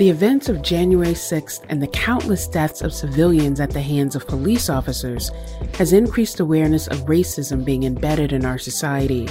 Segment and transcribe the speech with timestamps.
[0.00, 4.26] The events of January 6th and the countless deaths of civilians at the hands of
[4.26, 5.30] police officers
[5.74, 9.28] has increased awareness of racism being embedded in our society.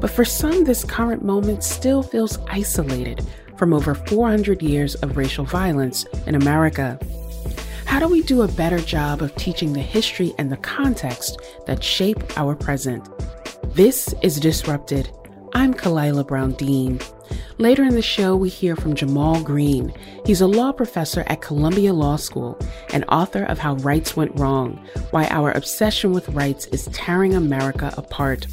[0.00, 3.22] But for some, this current moment still feels isolated
[3.58, 6.98] from over 400 years of racial violence in America.
[7.84, 11.84] How do we do a better job of teaching the history and the context that
[11.84, 13.06] shape our present?
[13.74, 15.10] This is Disrupted.
[15.52, 16.98] I'm Khalilah Brown-Dean.
[17.58, 19.92] Later in the show, we hear from Jamal Greene.
[20.24, 22.58] He's a law professor at Columbia Law School
[22.92, 27.92] and author of How Rights Went Wrong Why Our Obsession with Rights is Tearing America
[27.96, 28.46] Apart.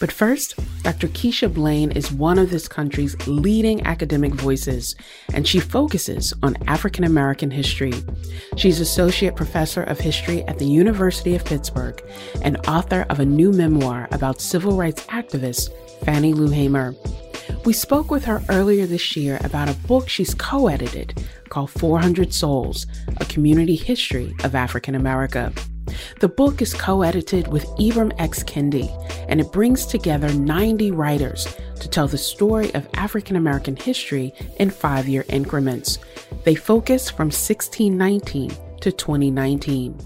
[0.00, 1.08] But first, Dr.
[1.08, 4.96] Keisha Blain is one of this country's leading academic voices,
[5.34, 7.92] and she focuses on African American history.
[8.56, 12.02] She's Associate Professor of History at the University of Pittsburgh
[12.40, 15.68] and author of a new memoir about civil rights activist
[16.04, 16.94] Fannie Lou Hamer.
[17.64, 22.32] We spoke with her earlier this year about a book she's co edited called 400
[22.32, 22.86] Souls
[23.18, 25.52] A Community History of African America.
[26.20, 28.42] The book is co edited with Ibram X.
[28.42, 28.88] Kendi,
[29.28, 31.46] and it brings together 90 writers
[31.80, 35.98] to tell the story of African American history in five year increments.
[36.44, 39.98] They focus from 1619 to 2019.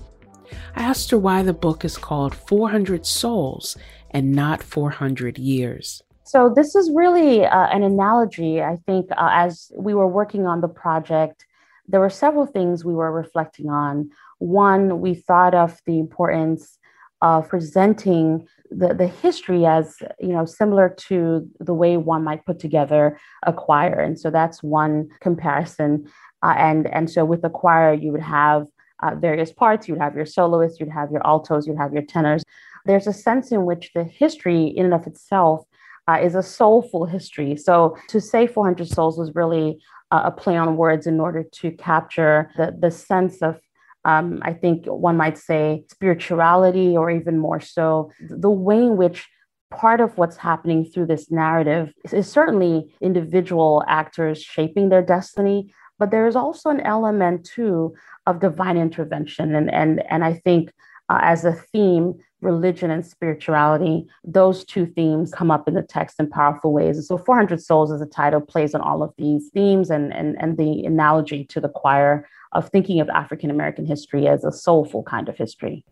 [0.76, 3.76] I asked her why the book is called 400 Souls
[4.10, 6.02] and not 400 Years.
[6.34, 8.60] So, this is really uh, an analogy.
[8.60, 11.46] I think uh, as we were working on the project,
[11.86, 14.10] there were several things we were reflecting on.
[14.40, 16.76] One, we thought of the importance
[17.22, 22.58] of presenting the, the history as you know similar to the way one might put
[22.58, 23.16] together
[23.46, 26.04] a choir and so that's one comparison
[26.42, 28.66] uh, and and so with the choir you would have
[29.04, 32.42] uh, various parts you'd have your soloists you'd have your altos you'd have your tenors
[32.84, 35.64] there's a sense in which the history in and of itself
[36.08, 37.56] uh, is a soulful history.
[37.56, 39.78] So to say 400 souls was really
[40.10, 43.58] uh, a play on words in order to capture the, the sense of,
[44.04, 49.26] um, I think one might say, spirituality, or even more so, the way in which
[49.70, 55.72] part of what's happening through this narrative is, is certainly individual actors shaping their destiny,
[55.98, 57.94] but there is also an element too
[58.26, 59.54] of divine intervention.
[59.54, 60.70] And, and, and I think
[61.08, 66.20] uh, as a theme, religion and spirituality, those two themes come up in the text
[66.20, 66.96] in powerful ways.
[66.96, 70.36] And so 400 Souls as a title plays on all of these themes and, and,
[70.40, 75.02] and the analogy to the choir of thinking of African American history as a soulful
[75.02, 75.84] kind of history.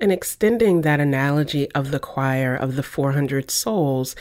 [0.00, 4.14] And extending that analogy of the choir of the 400 souls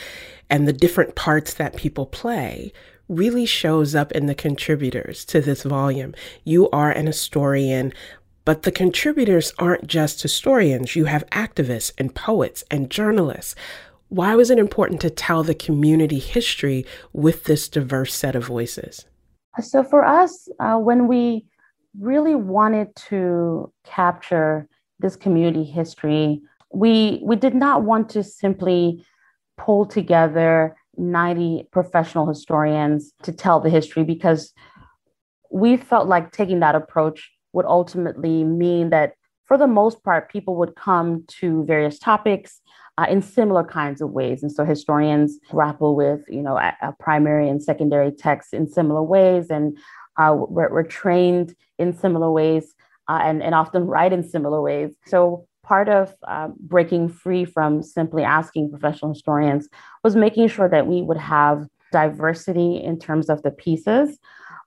[0.50, 2.72] and the different parts that people play
[3.08, 6.14] really shows up in the contributors to this volume.
[6.44, 7.94] You are an historian
[8.46, 13.56] but the contributors aren't just historians, you have activists and poets and journalists.
[14.10, 19.06] Why was it important to tell the community history with this diverse set of voices?
[19.60, 21.46] So, for us, uh, when we
[22.00, 24.68] really wanted to capture
[25.00, 26.42] this community history,
[26.72, 29.04] we, we did not want to simply
[29.58, 34.54] pull together 90 professional historians to tell the history because
[35.52, 39.14] we felt like taking that approach would ultimately mean that
[39.46, 42.62] for the most part, people would come to various topics
[42.98, 44.42] uh, in similar kinds of ways.
[44.44, 49.04] And so historians grapple with, you know, a, a primary and secondary texts in similar
[49.04, 49.78] ways, and
[50.18, 52.74] uh, we're, we're, trained in similar ways
[53.10, 54.96] uh, and, and often write in similar ways.
[55.08, 59.68] So part of uh, breaking free from simply asking professional historians
[60.04, 64.18] was making sure that we would have diversity in terms of the pieces,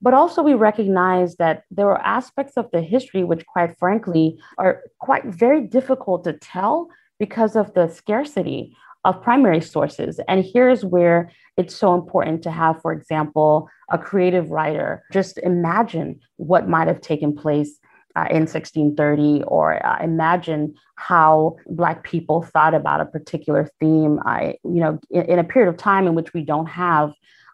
[0.00, 4.82] but also, we recognize that there are aspects of the history which, quite frankly, are
[5.00, 10.20] quite very difficult to tell because of the scarcity of primary sources.
[10.28, 16.20] And here's where it's so important to have, for example, a creative writer just imagine
[16.36, 17.78] what might have taken place
[18.16, 24.56] uh, in 1630 or uh, imagine how black people thought about a particular theme I,
[24.64, 27.12] you know in, in, a period of time in which we don't have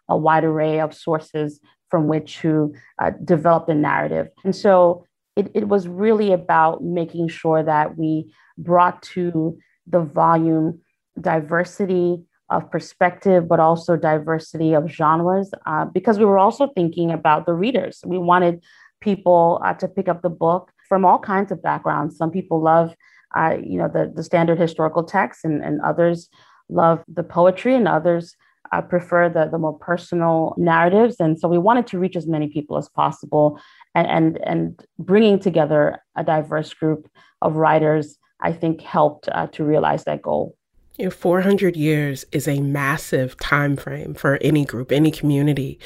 [0.09, 1.59] a wide array of sources
[1.95, 4.27] from which to uh, develop the narrative.
[4.43, 5.05] And so
[5.37, 9.57] it, it was really about making sure that we brought to
[9.87, 10.81] the volume
[11.21, 17.45] diversity of perspective, but also diversity of genres, uh, because we were also thinking about
[17.45, 18.03] the readers.
[18.05, 18.61] We wanted
[18.99, 22.17] people uh, to pick up the book from all kinds of backgrounds.
[22.17, 22.93] Some people love,
[23.39, 26.27] uh, you know, the, the standard historical texts, and, and others
[26.67, 28.35] love the poetry, and others
[28.71, 31.17] uh, prefer the, the more personal narratives.
[31.19, 33.59] And so we wanted to reach as many people as possible
[33.93, 37.09] and, and, and bringing together a diverse group
[37.41, 40.55] of writers, I think helped uh, to realize that goal.
[40.97, 45.77] You know, 400 years is a massive time frame for any group, any community.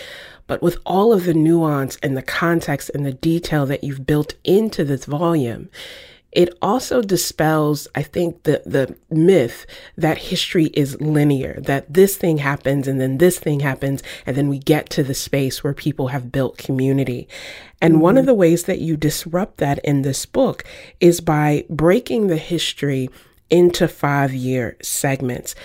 [0.46, 4.36] But with all of the nuance and the context and the detail that you've built
[4.44, 5.70] into this volume,
[6.32, 9.66] it also dispels, I think, the, the myth
[9.98, 14.48] that history is linear, that this thing happens and then this thing happens, and then
[14.48, 17.28] we get to the space where people have built community.
[17.82, 18.04] And mm-hmm.
[18.04, 20.64] one of the ways that you disrupt that in this book
[21.00, 23.10] is by breaking the history
[23.50, 25.56] into five year segments.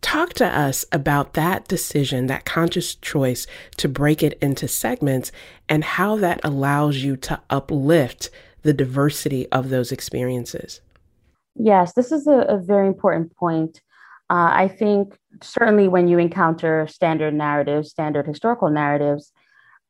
[0.00, 3.46] Talk to us about that decision, that conscious choice
[3.78, 5.32] to break it into segments,
[5.68, 8.30] and how that allows you to uplift
[8.64, 10.80] the diversity of those experiences.
[11.54, 13.80] Yes, this is a, a very important point.
[14.30, 19.30] Uh, I think certainly when you encounter standard narratives, standard historical narratives,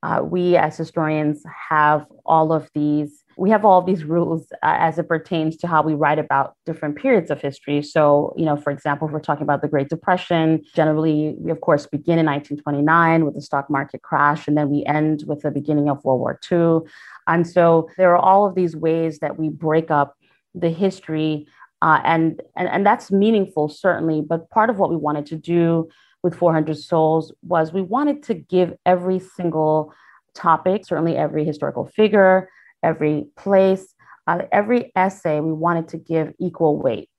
[0.04, 4.96] uh, we as historians have all of these we have all these rules uh, as
[4.96, 7.82] it pertains to how we write about different periods of history.
[7.82, 11.60] So you know for example if we're talking about the great depression generally we of
[11.62, 15.50] course begin in 1929 with the stock market crash and then we end with the
[15.50, 16.90] beginning of world war ii
[17.26, 20.16] and so there are all of these ways that we break up
[20.54, 21.46] the history
[21.82, 25.88] uh, and, and and that's meaningful certainly but part of what we wanted to do
[26.24, 29.92] with 400 Souls was we wanted to give every single
[30.34, 32.48] topic, certainly every historical figure,
[32.82, 33.94] every place,
[34.26, 37.10] uh, every essay, we wanted to give equal weight.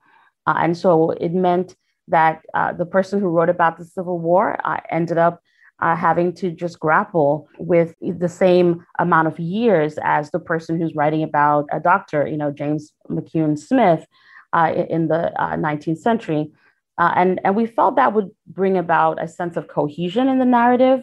[0.47, 1.75] Uh, and so it meant
[2.07, 5.39] that uh, the person who wrote about the Civil War uh, ended up
[5.81, 10.95] uh, having to just grapple with the same amount of years as the person who's
[10.95, 14.05] writing about a doctor, you know, James McCune Smith
[14.53, 16.51] uh, in the 19th century.
[16.97, 20.45] Uh, and, and we felt that would bring about a sense of cohesion in the
[20.45, 21.01] narrative.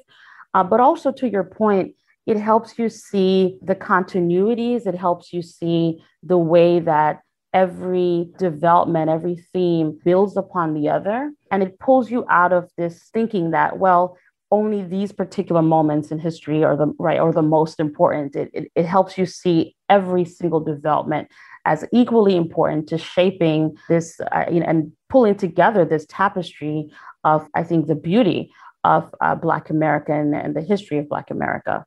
[0.54, 1.94] Uh, but also, to your point,
[2.26, 7.20] it helps you see the continuities, it helps you see the way that
[7.52, 11.32] every development, every theme builds upon the other.
[11.50, 14.16] And it pulls you out of this thinking that, well,
[14.50, 18.36] only these particular moments in history are the right or the most important.
[18.36, 21.28] It, it, it helps you see every single development
[21.64, 26.90] as equally important to shaping this uh, you know, and pulling together this tapestry
[27.24, 28.52] of, I think, the beauty
[28.84, 31.84] of uh, Black America and, and the history of Black America.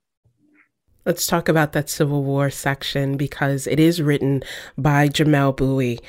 [1.05, 4.41] Let's talk about that Civil War section because it is written
[4.77, 5.99] by Jamelle Bouie.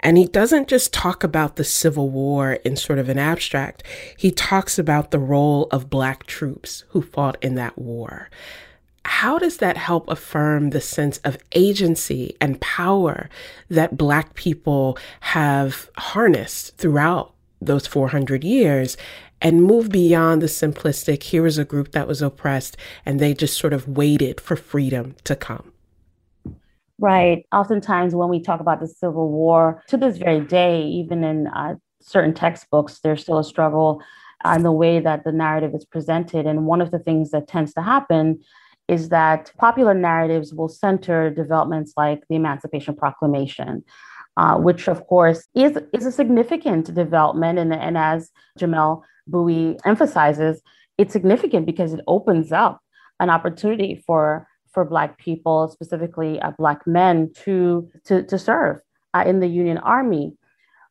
[0.00, 3.82] And he doesn't just talk about the Civil War in sort of an abstract,
[4.16, 8.30] he talks about the role of Black troops who fought in that war
[9.06, 13.30] how does that help affirm the sense of agency and power
[13.70, 18.96] that Black people have harnessed throughout those 400 years
[19.40, 23.58] and move beyond the simplistic here was a group that was oppressed and they just
[23.58, 25.72] sort of waited for freedom to come?
[26.98, 27.46] Right.
[27.52, 31.76] Oftentimes, when we talk about the Civil War, to this very day, even in uh,
[32.00, 34.02] certain textbooks, there's still a struggle
[34.44, 36.46] on the way that the narrative is presented.
[36.46, 38.42] And one of the things that tends to happen
[38.88, 43.82] is that popular narratives will center developments like the Emancipation Proclamation,
[44.36, 47.58] uh, which of course is, is a significant development.
[47.58, 50.62] And, and as Jamelle Bouie emphasizes,
[50.98, 52.80] it's significant because it opens up
[53.18, 58.78] an opportunity for, for Black people, specifically uh, Black men, to, to, to serve
[59.14, 60.34] uh, in the Union Army.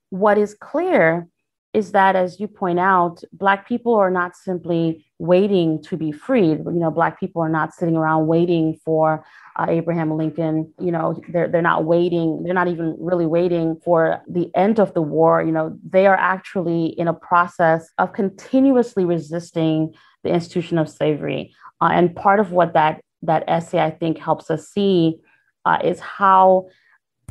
[0.09, 1.27] What is clear
[1.75, 6.59] is that, as you point out, Black people are not simply waiting to be freed.
[6.59, 9.25] You know, Black people are not sitting around waiting for
[9.57, 10.73] uh, Abraham Lincoln.
[10.79, 14.93] You know, they're, they're not waiting, they're not even really waiting for the end of
[14.93, 15.43] the war.
[15.43, 21.53] You know, they are actually in a process of continuously resisting the institution of slavery.
[21.81, 25.17] Uh, and part of what that, that essay, I think, helps us see
[25.65, 26.67] uh, is how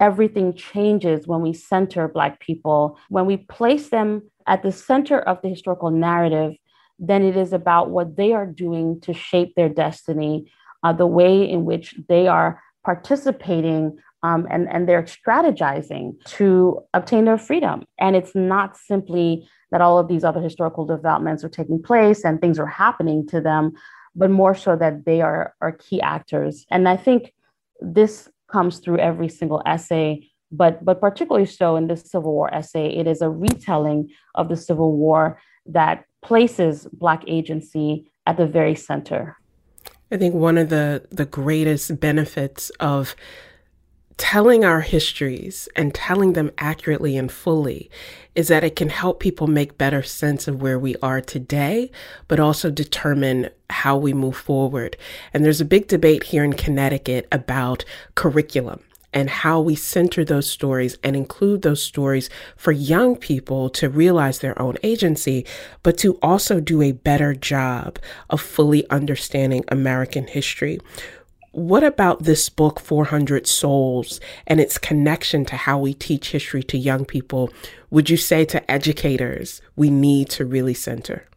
[0.01, 5.41] everything changes when we center Black people, when we place them at the center of
[5.43, 6.55] the historical narrative,
[6.99, 10.51] then it is about what they are doing to shape their destiny,
[10.83, 17.25] uh, the way in which they are participating um, and, and they're strategizing to obtain
[17.27, 17.85] their freedom.
[17.99, 22.41] And it's not simply that all of these other historical developments are taking place and
[22.41, 23.73] things are happening to them,
[24.15, 26.65] but more so that they are, are key actors.
[26.71, 27.35] And I think
[27.81, 30.09] this comes through every single essay
[30.57, 34.57] but but particularly so in this Civil War essay, it is a retelling of the
[34.57, 39.37] Civil War that places Black agency at the very center.
[40.11, 43.17] I think one of the the greatest benefits of
[44.17, 47.91] telling our histories and telling them accurately and fully
[48.35, 51.91] is that it can help people make better sense of where we are today,
[52.29, 54.97] but also determine how we move forward.
[55.33, 58.81] And there's a big debate here in Connecticut about curriculum
[59.13, 64.41] and how we center those stories and include those stories for young people to realize
[64.41, 65.47] their own agency,
[65.85, 70.81] but to also do a better job of fully understanding American history.
[71.55, 76.77] What about this book, 400 Souls, and its connection to how we teach history to
[76.77, 77.49] young people?
[77.91, 81.29] Would you say to educators we need to really center?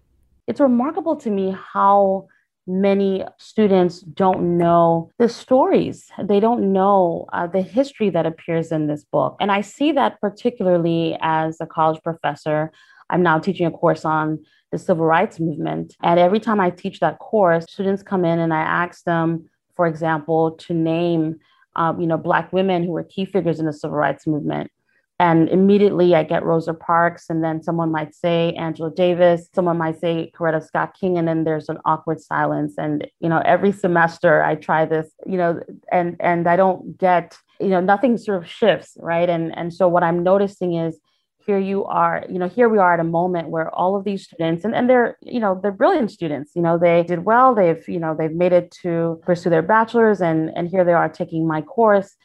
[0.48, 2.30] It's remarkable to me how
[2.66, 6.10] many students don't know the stories.
[6.24, 9.38] They don't know uh, the history that appears in this book.
[9.40, 12.72] And I see that particularly as a college professor.
[13.12, 15.96] I'm now teaching a course on the civil rights movement.
[16.02, 19.48] And every time I teach that course, students come in and I ask them,
[19.78, 21.40] for example, to name
[21.78, 24.72] um, you know, Black women who were key figures in the civil rights movement.
[25.20, 30.00] And immediately I get Rosa Parks, and then someone might say Angela Davis, someone might
[30.00, 32.76] say Coretta Scott King, and then there's an awkward silence.
[32.78, 35.60] And you know, every semester I try this, you know,
[35.92, 39.28] and and I don't get, you know, nothing sort of shifts, right?
[39.28, 41.00] And and so what I'm noticing is
[41.48, 44.26] here you are, you know, here we are at a moment where all of these
[44.26, 47.88] students, and, and they're, you know, they're brilliant students, you know, they did well, they've,
[47.88, 51.48] you know, they've made it to pursue their bachelor's, and and here they are taking
[51.48, 52.16] my course,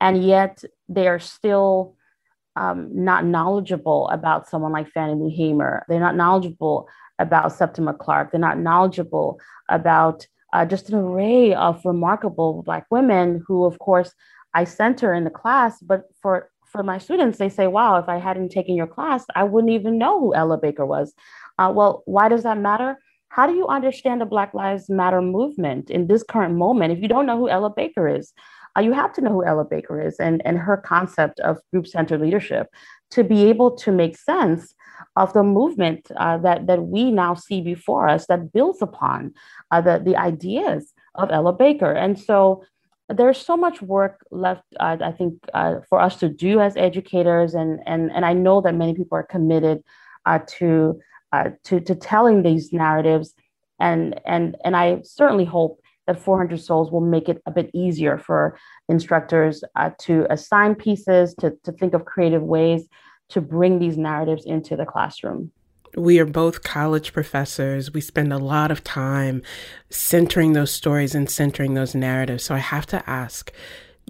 [0.00, 1.94] and yet they are still
[2.56, 5.84] um, not knowledgeable about someone like Fannie Lou Hamer.
[5.86, 8.30] They're not knowledgeable about Septima Clark.
[8.30, 14.12] They're not knowledgeable about uh, just an array of remarkable Black women who, of course,
[14.54, 15.80] I center in the class.
[15.80, 19.44] But for for my students, they say, "Wow, if I hadn't taken your class, I
[19.44, 21.14] wouldn't even know who Ella Baker was."
[21.58, 22.98] Uh, well, why does that matter?
[23.28, 27.08] How do you understand the Black Lives Matter movement in this current moment if you
[27.08, 28.32] don't know who Ella Baker is?
[28.76, 31.86] uh, you have to know who Ella Baker is and, and her concept of group
[31.86, 32.68] centered leadership
[33.10, 34.74] to be able to make sense
[35.16, 39.32] of the movement uh, that, that we now see before us that builds upon
[39.70, 41.92] uh, the, the ideas of Ella Baker.
[41.92, 42.62] And so
[43.14, 47.54] there's so much work left, uh, I think, uh, for us to do as educators.
[47.54, 49.82] And, and, and I know that many people are committed
[50.26, 51.00] uh, to,
[51.64, 53.34] to, to telling these narratives.
[53.78, 58.18] And, and, and I certainly hope that 400 souls will make it a bit easier
[58.18, 62.88] for instructors uh, to assign pieces, to, to think of creative ways
[63.30, 65.52] to bring these narratives into the classroom.
[65.96, 67.92] We are both college professors.
[67.92, 69.42] We spend a lot of time
[69.90, 72.44] centering those stories and centering those narratives.
[72.44, 73.52] So I have to ask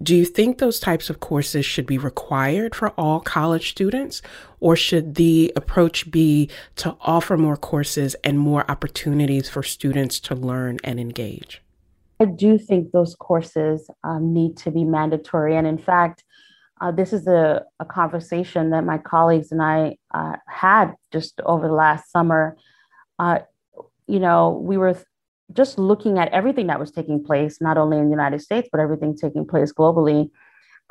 [0.02, 4.22] do you think those types of courses should be required for all college students,
[4.58, 10.34] or should the approach be to offer more courses and more opportunities for students to
[10.34, 11.60] learn and engage?
[12.18, 15.56] I do think those courses um, need to be mandatory.
[15.56, 16.24] And in fact,
[16.80, 21.68] uh, this is a, a, conversation that my colleagues and I uh, had just over
[21.68, 22.56] the last summer.
[23.18, 23.40] Uh,
[24.06, 24.96] you know, we were
[25.52, 28.80] just looking at everything that was taking place, not only in the United States, but
[28.80, 30.30] everything taking place globally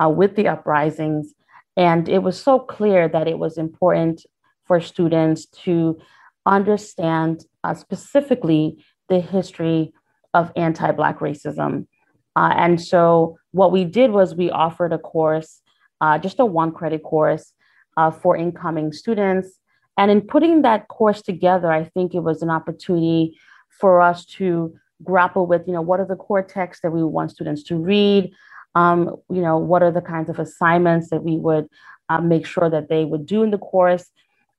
[0.02, 1.34] uh, with the uprisings.
[1.76, 4.24] And it was so clear that it was important
[4.66, 5.98] for students to
[6.46, 9.92] understand uh, specifically the history
[10.34, 11.86] of anti Black racism.
[12.36, 15.60] Uh, and so what we did was we offered a course,
[16.00, 17.52] uh, just a one credit course
[17.96, 19.48] uh, for incoming students.
[19.96, 23.38] And in putting that course together, I think it was an opportunity
[23.68, 27.30] for us to grapple with, you know, what are the core texts that we want
[27.30, 28.32] students to read?
[28.74, 31.68] Um, you know, what are the kinds of assignments that we would
[32.08, 34.06] uh, make sure that they would do in the course?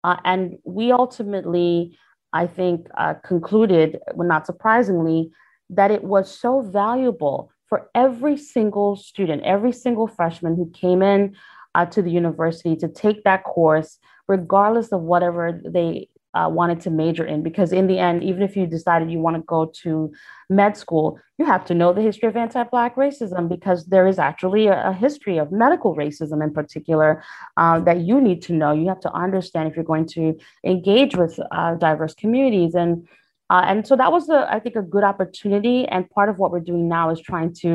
[0.03, 1.97] Uh, and we ultimately,
[2.33, 5.31] I think, uh, concluded, well, not surprisingly,
[5.69, 11.33] that it was so valuable for every single student, every single freshman who came in
[11.73, 13.97] uh, to the university to take that course,
[14.27, 17.41] regardless of whatever they uh, wanted to major in.
[17.43, 20.11] Because in the end, even if you decided you want to go to
[20.49, 24.19] med school, you have to know the history of anti Black racism because there is
[24.19, 27.23] actually a, a history of medical racism in particular
[27.55, 28.73] uh, that you need to know.
[28.73, 32.75] You have to understand if you're going to engage with uh, diverse communities.
[32.75, 33.07] And
[33.51, 35.77] uh, and so that was, a, I think, a good opportunity.
[35.93, 37.71] And part of what we're doing now is trying to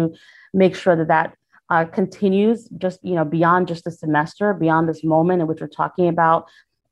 [0.62, 1.28] make sure that that
[1.68, 5.76] uh, continues just, you know, beyond just the semester, beyond this moment in which we're
[5.82, 6.40] talking about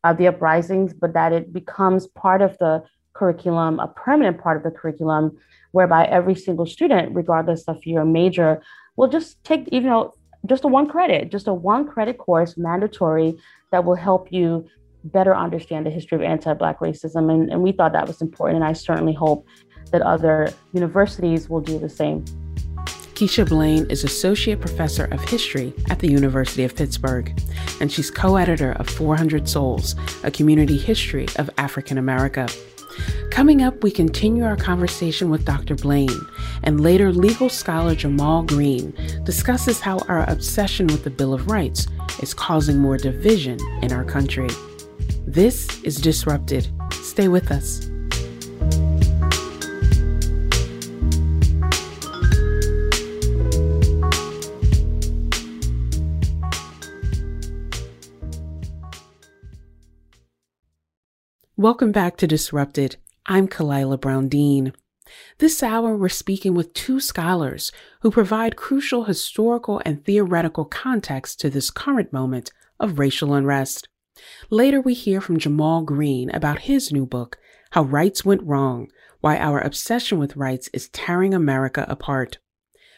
[0.05, 2.83] uh, the uprisings, but that it becomes part of the
[3.15, 5.25] curriculum, a permanent part of the curriculum,
[5.71, 8.51] whereby every single student, regardless of your major,
[8.97, 10.13] will just take, you know,
[10.45, 13.35] just a one credit, just a one credit course mandatory
[13.73, 14.67] that will help you
[15.05, 17.33] better understand the history of anti-Black racism.
[17.33, 18.57] And, and we thought that was important.
[18.57, 19.47] And I certainly hope
[19.93, 22.25] that other universities will do the same.
[23.15, 27.33] Keisha Blain is Associate Professor of History at the University of Pittsburgh,
[27.81, 29.95] and she's co editor of 400 Souls,
[30.25, 32.49] a community history of African America.
[33.31, 35.77] Coming up, we continue our conversation with Dr.
[35.77, 36.11] Blain,
[36.65, 38.93] and later legal scholar Jamal Greene
[39.23, 41.87] discusses how our obsession with the Bill of Rights
[42.21, 44.49] is causing more division in our country.
[45.27, 46.69] This is Disrupted.
[46.93, 47.91] Stay with us.
[61.57, 62.97] Welcome back to Disrupted.
[63.25, 64.75] I'm Khalilah Brown-Dean.
[65.39, 71.49] This hour, we're speaking with two scholars who provide crucial historical and theoretical context to
[71.49, 73.89] this current moment of racial unrest.
[74.51, 77.39] Later, we hear from Jamal Greene about his new book,
[77.71, 78.89] How Rights Went Wrong
[79.21, 82.39] Why Our Obsession with Rights is Tearing America Apart.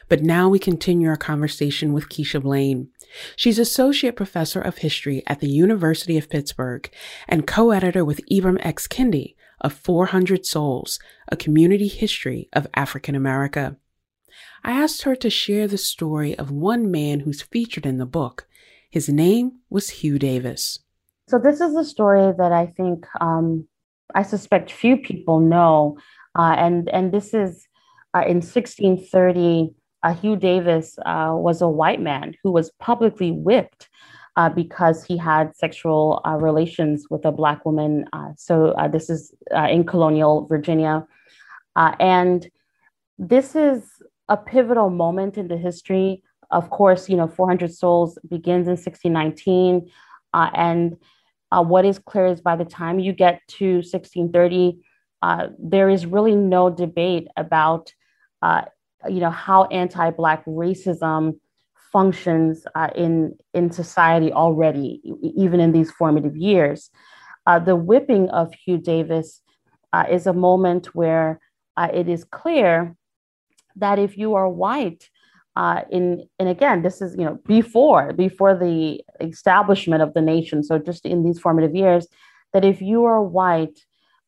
[0.09, 2.89] But now we continue our conversation with Keisha Blain.
[3.35, 6.89] She's Associate Professor of History at the University of Pittsburgh
[7.27, 8.87] and co editor with Ibram X.
[8.87, 13.77] Kendi of 400 Souls, a community history of African America.
[14.63, 18.47] I asked her to share the story of one man who's featured in the book.
[18.91, 20.81] His name was Hugh Davis.
[21.29, 23.67] So, this is a story that I think um,
[24.15, 25.99] I suspect few people know.
[26.39, 27.67] Uh, and, and this is
[28.15, 33.89] uh, in 1630 uh, Hugh Davis uh, was a white man who was publicly whipped
[34.37, 38.05] uh, because he had sexual uh, relations with a Black woman.
[38.37, 39.35] So this is
[39.69, 41.05] in colonial Virginia.
[41.75, 42.49] and
[43.19, 43.83] this is
[44.29, 46.23] a pivotal moment in the history.
[46.53, 49.91] Of course, you know, 400 Souls begins in 1619.
[50.33, 50.97] and
[51.51, 54.79] what is clear is by the time you get to 1630,
[55.59, 57.93] there is really no debate about
[59.09, 61.39] you know how anti-black racism
[61.93, 65.01] functions uh, in in society already,
[65.37, 66.91] even in these formative years.
[67.47, 69.41] Uh, the whipping of Hugh Davis
[69.93, 71.41] uh, is a moment where
[71.77, 72.97] uh, it is clear
[73.77, 75.09] that if you are white,
[75.57, 80.63] uh, in and again, this is you know before before the establishment of the nation,
[80.63, 82.07] so just in these formative years,
[82.53, 83.79] that if you are white,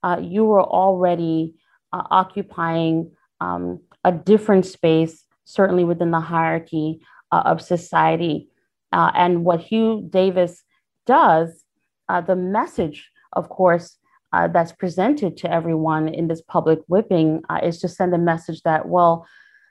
[0.02, 1.54] uh, you were already
[1.92, 3.10] occupying
[3.40, 7.00] um, a different space, certainly within the hierarchy
[7.32, 8.48] uh, of society.
[8.92, 10.62] Uh, and what Hugh Davis
[11.06, 11.64] does,
[12.08, 13.98] uh, the message, of course,
[14.32, 18.62] uh, that's presented to everyone in this public whipping uh, is to send a message
[18.62, 19.26] that, well,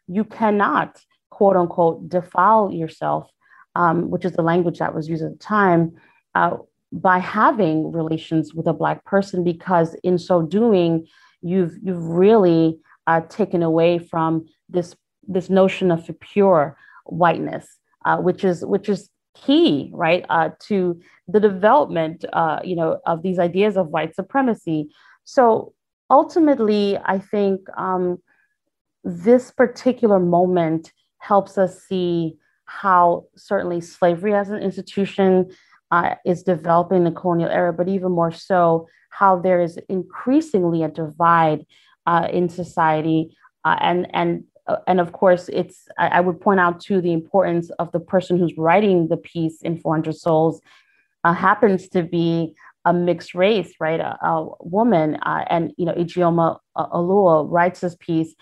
[0.07, 0.99] you cannot,
[1.37, 3.23] quote unquote, defile yourself,
[3.81, 5.81] um, which is the language that was used at the time,
[6.39, 6.53] uh,
[6.91, 10.91] by having relations with a Black person, because in so doing,
[11.49, 12.63] you've, you've really
[13.11, 14.29] uh, taken away from
[14.75, 14.95] this
[15.35, 16.63] this notion of pure
[17.05, 17.65] whiteness,
[18.07, 19.09] uh, which is which is
[19.45, 20.77] key, right, uh, to
[21.33, 24.79] the development, uh, you know, of these ideas of white supremacy.
[25.25, 25.73] So
[26.09, 28.17] ultimately, I think um,
[29.03, 30.83] this particular moment
[31.27, 35.49] helps us see how certainly slavery as an institution
[35.91, 40.83] uh, is developing in the colonial era, but even more so, how there is increasingly
[40.83, 41.65] a divide
[42.05, 43.35] uh, in society.
[43.65, 47.13] Uh, and and uh, and of course, it's I, I, would point out too the
[47.13, 50.61] importance of the person who's writing the piece in 400 Souls
[51.23, 52.53] uh, happens to be
[52.85, 53.99] a mixed race, right?
[53.99, 58.33] A, a woman, uh, and you know, Ijeoma Oluo writes this piece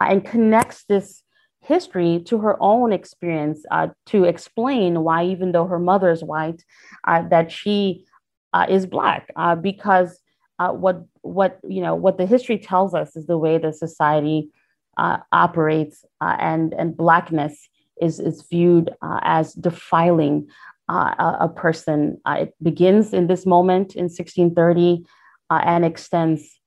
[0.00, 1.23] and connects this
[1.64, 6.62] history to her own experience uh, to explain why, even though her mother is white,
[7.06, 8.04] uh, that she
[8.52, 10.20] uh, is black because
[10.58, 14.48] uh, what what you know what the history tells us is the way the society
[14.96, 17.68] uh, operates uh, and and blackness
[18.00, 20.46] is is viewed uh, as defiling
[20.88, 22.20] uh, a, a, person.
[22.26, 25.04] Uh, it begins in this moment in 1630
[25.50, 26.58] and extends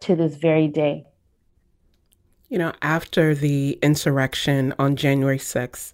[0.00, 1.04] to this very day
[2.54, 5.90] you know after the insurrection on january 6th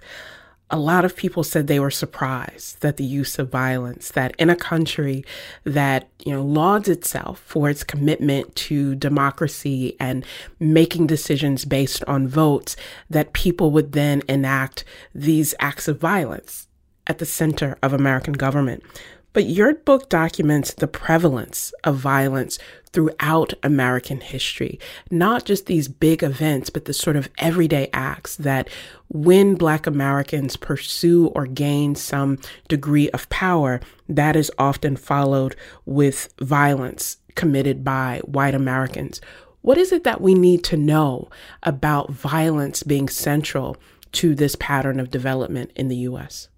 [0.72, 4.48] a lot of people said they were surprised that the use of violence, that in
[4.48, 5.24] a country
[5.64, 10.24] that, you know, lauds itself for its commitment to democracy and
[10.60, 12.76] making decisions based on votes,
[13.08, 16.68] that people would then enact these acts of violence
[17.08, 18.84] at the center of American government.
[19.32, 22.58] But your book documents the prevalence of violence
[22.92, 28.68] throughout American history, not just these big events, but the sort of everyday acts that
[29.06, 35.54] when Black Americans pursue or gain some degree of power, that is often followed
[35.86, 39.20] with violence committed by white Americans.
[39.62, 41.28] What is it that we need to know
[41.62, 43.76] about violence being central
[44.12, 46.49] to this pattern of development in the US?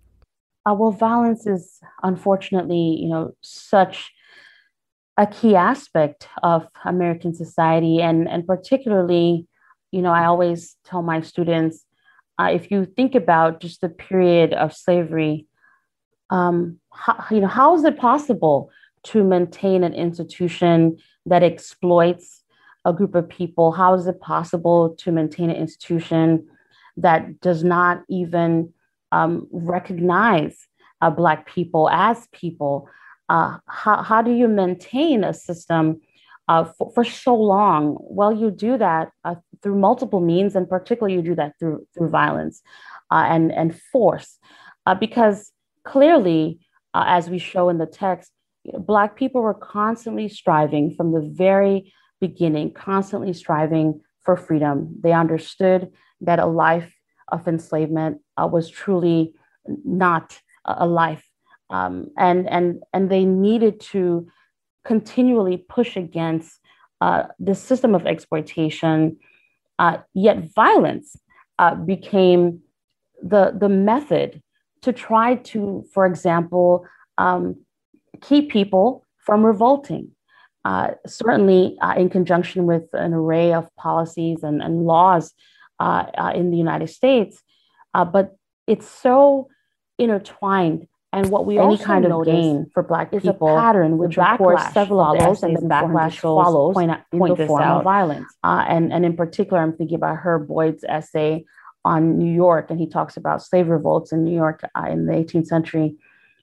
[0.64, 4.12] Uh, well, violence is unfortunately, you know, such
[5.16, 9.46] a key aspect of American society, and and particularly,
[9.90, 11.84] you know, I always tell my students,
[12.38, 15.46] uh, if you think about just the period of slavery,
[16.30, 18.70] um, how, you know, how is it possible
[19.04, 20.96] to maintain an institution
[21.26, 22.44] that exploits
[22.84, 23.72] a group of people?
[23.72, 26.46] How is it possible to maintain an institution
[26.96, 28.72] that does not even
[29.12, 30.56] um, recognize
[31.00, 32.88] uh, Black people as people?
[33.28, 36.00] Uh, how, how do you maintain a system
[36.48, 37.96] uh, for, for, so long?
[38.00, 42.08] Well, you do that uh, through multiple means, and particularly you do that through, through
[42.08, 42.62] violence
[43.10, 44.38] uh, and, and force.
[44.86, 45.52] Uh, because
[45.84, 46.58] clearly,
[46.94, 48.32] as we show in the text,
[48.78, 54.94] Black people were constantly striving from the very beginning, constantly striving for freedom.
[55.00, 56.94] They understood that a life
[57.30, 59.34] of enslavement uh, was truly
[59.84, 61.24] not a life,
[61.70, 64.26] um, and and and they needed to
[64.84, 66.60] continually push against
[67.00, 69.16] uh, the system of exploitation.
[69.78, 71.16] Uh, yet violence
[71.58, 72.60] uh, became
[73.22, 74.42] the the method
[74.82, 76.84] to try to, for example,
[77.18, 77.56] um,
[78.20, 80.10] keep people from revolting.
[80.64, 85.32] Uh, certainly, uh, in conjunction with an array of policies and, and laws
[85.80, 87.42] uh in the United States,
[87.94, 89.48] uh, but it's so
[89.98, 90.88] intertwined.
[91.14, 94.38] And what we any kind of gain for Black people is a pattern which, of
[94.38, 97.84] course, several follows and the backlash follows point, out, point this out.
[97.84, 98.32] violence.
[98.42, 101.44] Uh, and, and in particular, I'm thinking about Herb Boyd's essay
[101.84, 105.48] on New York, and he talks about slave revolts in New York in the 18th
[105.48, 105.96] century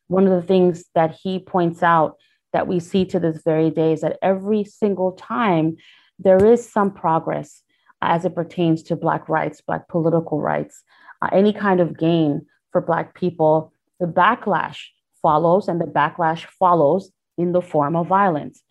[0.09, 2.17] one of the things that he points out
[2.51, 5.77] that we see to this very day is that every single time
[6.17, 7.61] there is some progress
[8.01, 10.83] as it pertains to Black rights, Black political rights,
[11.21, 14.85] uh, any kind of gain for Black people, the backlash
[15.21, 18.61] follows, and the backlash follows in the form of violence.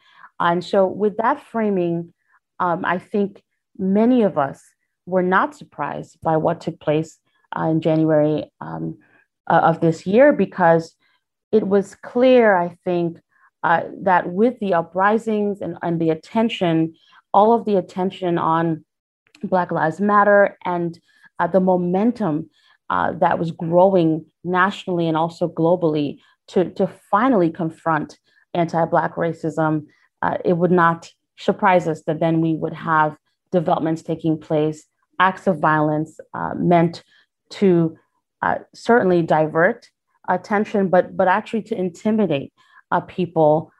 [0.40, 2.14] And so, with that framing,
[2.60, 3.42] um, I think
[3.76, 4.62] many of us
[5.06, 7.18] were not surprised by what took place
[7.56, 8.98] uh, in January um,
[9.48, 10.94] uh, of this year because
[11.50, 13.18] it was clear, I think,
[13.62, 16.94] uh, that with the uprisings and, and the attention,
[17.32, 18.84] all of the attention on
[19.44, 20.98] Black Lives Matter and
[21.38, 22.50] uh, the momentum
[22.90, 28.18] uh, that was growing nationally and also globally to, to finally confront
[28.54, 29.86] anti Black racism,
[30.22, 33.16] uh, it would not surprise us that then we would have
[33.52, 34.84] developments taking place,
[35.20, 37.02] acts of violence uh, meant
[37.50, 37.96] to
[38.42, 39.86] uh, certainly divert
[40.28, 42.52] attention, but but actually to intimidate
[42.90, 43.72] uh, people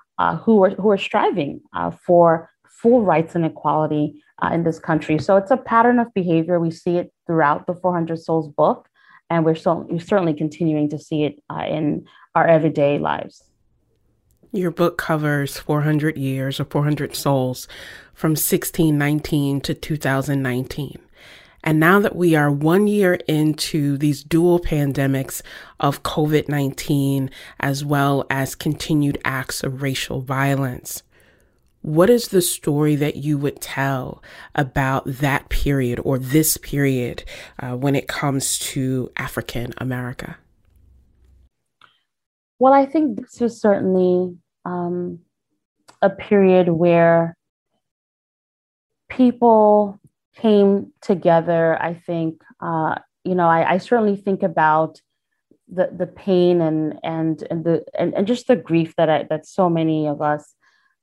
[0.43, 1.61] who are who are striving
[2.05, 5.19] for full rights and equality uh, in this country.
[5.19, 6.61] So it's a pattern of behavior.
[6.61, 8.89] We see it throughout the 400 Souls book,
[9.31, 13.43] and we're, so, we're certainly continuing to see it uh, in our everyday lives.
[14.53, 17.69] Your book covers 400 years or 400 souls
[18.15, 20.99] from 1619 to 2019.
[21.65, 25.43] And now that we are one year into these dual pandemics
[25.81, 31.03] of COVID 19, as well as continued acts of racial violence,
[31.89, 34.23] what is the story that you would tell
[34.55, 37.25] about that period or this period
[37.61, 40.37] uh, when it comes to African America?
[42.59, 45.21] Well, I think this was certainly um,
[46.03, 47.35] a period where
[49.09, 49.99] people
[50.37, 55.01] came together, I think, uh, you know, I, I, certainly think about
[55.69, 59.47] the the pain and and and the and, and just the grief that I, that
[59.47, 60.55] so many of us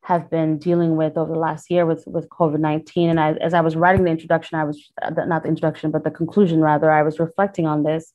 [0.06, 3.10] have been dealing with over the last year with with COVID nineteen.
[3.10, 6.12] And I, as I was writing the introduction, I was not the introduction, but the
[6.12, 6.91] conclusion rather.
[6.91, 8.13] I was reflecting on this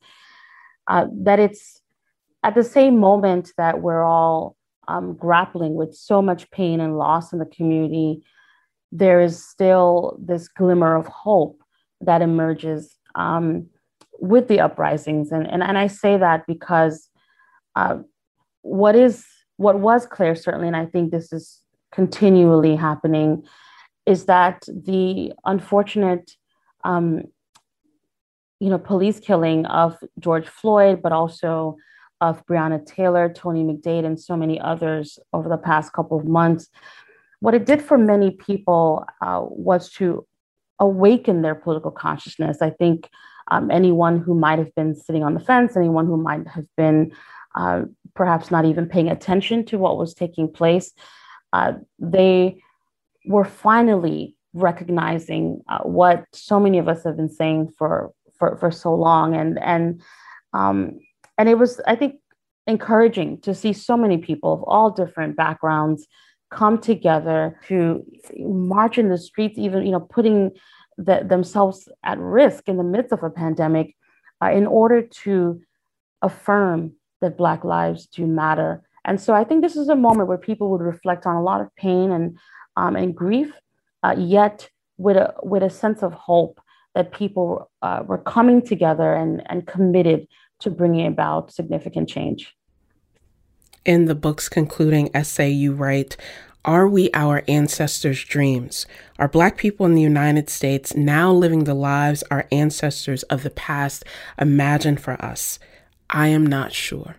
[0.86, 1.80] uh, that it's
[2.42, 4.56] at the same moment that we're all
[4.88, 8.22] um, grappling with so much pain and loss in the community
[8.92, 11.62] there is still this glimmer of hope
[12.00, 13.66] that emerges um,
[14.18, 15.30] with the uprisings.
[15.30, 17.08] And, and, and I say that because
[17.76, 17.98] uh,
[18.62, 19.24] what is
[19.56, 21.60] what was clear, certainly, and I think this is
[21.92, 23.44] continually happening,
[24.06, 26.32] is that the unfortunate
[26.84, 27.22] um,
[28.58, 31.76] you know, police killing of George Floyd, but also
[32.20, 36.68] of Breonna Taylor, Tony McDade, and so many others over the past couple of months
[37.40, 40.26] what it did for many people uh, was to
[40.78, 42.58] awaken their political consciousness.
[42.62, 43.08] I think
[43.50, 47.12] um, anyone who might have been sitting on the fence, anyone who might have been
[47.54, 47.82] uh,
[48.14, 50.92] perhaps not even paying attention to what was taking place,
[51.52, 52.62] uh, they
[53.26, 58.72] were finally recognizing uh, what so many of us have been saying for for, for
[58.72, 59.36] so long.
[59.36, 60.02] And, and,
[60.52, 60.98] um,
[61.38, 62.16] and it was, I think,
[62.66, 66.08] encouraging to see so many people of all different backgrounds
[66.50, 68.04] come together to
[68.38, 70.50] march in the streets, even, you know, putting
[70.98, 73.94] the, themselves at risk in the midst of a pandemic
[74.42, 75.60] uh, in order to
[76.22, 78.82] affirm that Black lives do matter.
[79.04, 81.60] And so I think this is a moment where people would reflect on a lot
[81.60, 82.38] of pain and,
[82.76, 83.52] um, and grief,
[84.02, 86.60] uh, yet with a, with a sense of hope
[86.94, 90.26] that people uh, were coming together and, and committed
[90.60, 92.54] to bringing about significant change.
[93.84, 96.16] In the book's concluding essay, you write,
[96.64, 98.84] are we our ancestors' dreams?
[99.18, 103.50] Are Black people in the United States now living the lives our ancestors of the
[103.50, 104.04] past
[104.38, 105.58] imagined for us?
[106.10, 107.16] I am not sure.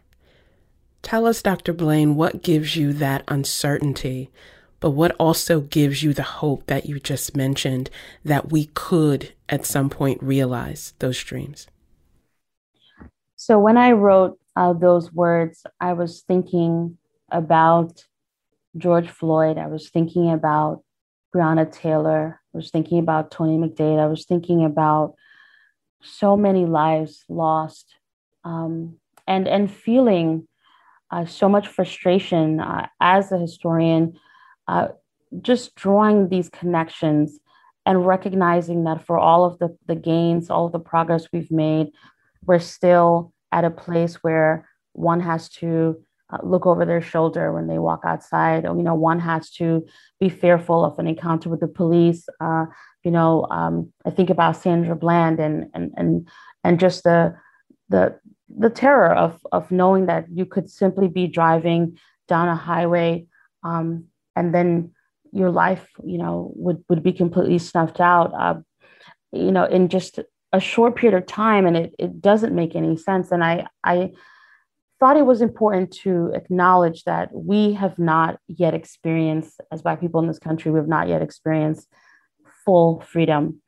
[1.02, 1.74] Tell us, Dr.
[1.74, 4.30] Blain, what gives you that uncertainty,
[4.80, 7.90] but what also gives you the hope that you just mentioned
[8.24, 11.68] that we could at some point realize those dreams?
[13.36, 16.98] So, when I wrote uh, those words, I was thinking
[17.32, 18.06] about
[18.78, 19.58] George Floyd.
[19.58, 20.84] I was thinking about
[21.34, 22.40] Breonna Taylor.
[22.54, 24.00] I was thinking about Tony McDade.
[24.00, 25.16] I was thinking about
[26.04, 27.88] so many lives lost
[28.44, 30.48] um, and, and feeling
[31.12, 34.14] uh, so much frustration uh, as a historian,
[34.68, 34.88] uh,
[35.42, 37.40] just drawing these connections
[37.86, 41.88] and recognizing that for all of the, the gains, all of the progress we've made,
[42.46, 47.68] we're still at a place where one has to uh, look over their shoulder when
[47.68, 48.64] they walk outside.
[48.64, 49.86] You know, one has to
[50.20, 52.28] be fearful of an encounter with the police.
[52.40, 52.66] Uh,
[53.04, 56.28] you know, um, I think about Sandra Bland and and and
[56.64, 57.36] and just the
[57.90, 58.18] the
[58.58, 63.26] the terror of of knowing that you could simply be driving down a highway
[63.64, 64.92] um, and then
[65.32, 68.34] your life, you know, would would be completely snuffed out.
[68.34, 68.60] Uh,
[69.32, 70.20] you know, in just
[70.52, 73.32] a short period of time, and it it doesn't make any sense.
[73.32, 74.12] And I I
[75.00, 80.22] thought it was important to acknowledge that we have not yet experienced, as Black people
[80.22, 81.88] in this country, we have not yet experienced
[82.66, 83.62] full freedom.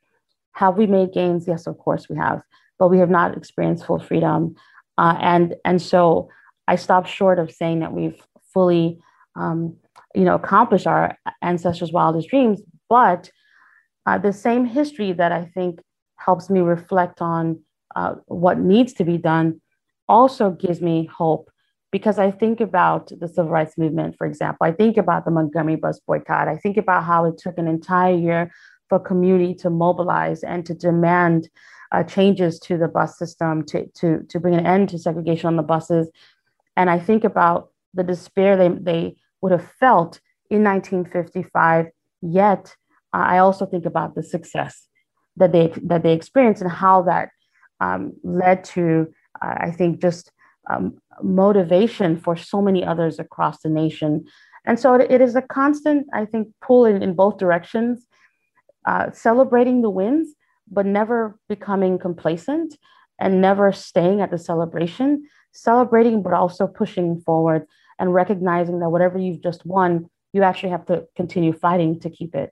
[0.51, 1.47] Have we made gains?
[1.47, 2.41] Yes, of course we have,
[2.77, 4.55] but we have not experienced full freedom.
[4.97, 6.29] Uh, and and so
[6.67, 8.21] I stopped short of saying that we've
[8.53, 8.99] fully,
[9.35, 9.75] um,
[10.15, 12.61] you know, accomplished our ancestors' wildest dreams.
[12.89, 13.31] But
[14.05, 15.79] uh, the same history that I think
[16.17, 17.59] helps me reflect on
[17.95, 19.61] uh, what needs to be done
[20.07, 21.49] also gives me hope
[21.91, 24.65] because I think about the civil rights movement, for example.
[24.65, 26.47] I think about the Montgomery bus boycott.
[26.47, 28.51] I think about how it took an entire year
[28.89, 31.49] for community to mobilize and to demand
[31.93, 35.55] uh, changes to the bus system to, to, to bring an end to segregation on
[35.55, 36.09] the buses.
[36.75, 41.87] And I think about the despair they, they would have felt in 1955.
[42.21, 42.75] Yet,
[43.13, 44.87] uh, I also think about the success
[45.37, 47.29] that they, that they experienced and how that
[47.79, 49.07] um, led to
[49.43, 50.31] I think just
[50.69, 54.25] um, motivation for so many others across the nation.
[54.65, 58.07] And so it, it is a constant, I think, pull in, in both directions,
[58.85, 60.33] uh, celebrating the wins,
[60.71, 62.77] but never becoming complacent
[63.19, 67.65] and never staying at the celebration, celebrating, but also pushing forward
[67.99, 72.35] and recognizing that whatever you've just won, you actually have to continue fighting to keep
[72.35, 72.51] it.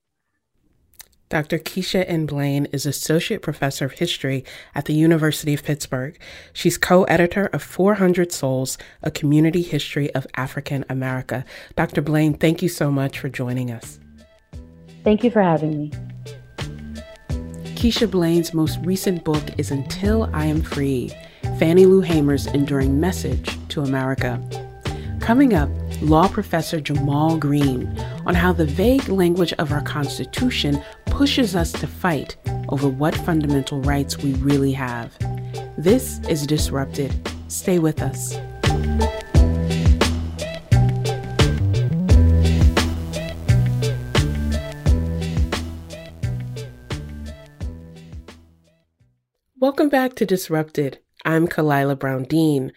[1.31, 1.59] Dr.
[1.59, 2.25] Keisha N.
[2.25, 4.43] Blain is Associate Professor of History
[4.75, 6.19] at the University of Pittsburgh.
[6.51, 11.45] She's co editor of 400 Souls, a community history of African America.
[11.77, 12.01] Dr.
[12.01, 13.97] Blain, thank you so much for joining us.
[15.05, 16.10] Thank you for having me.
[17.81, 21.11] Keisha Blain's most recent book is Until I Am Free
[21.57, 24.39] Fannie Lou Hamer's Enduring Message to America.
[25.19, 25.67] Coming up,
[25.99, 27.87] law professor Jamal Greene
[28.27, 32.37] on how the vague language of our Constitution pushes us to fight
[32.69, 35.17] over what fundamental rights we really have.
[35.75, 37.11] This is Disrupted.
[37.47, 38.37] Stay with us.
[49.61, 50.97] Welcome back to Disrupted.
[51.23, 52.71] I'm Khalilah Brown-Dean.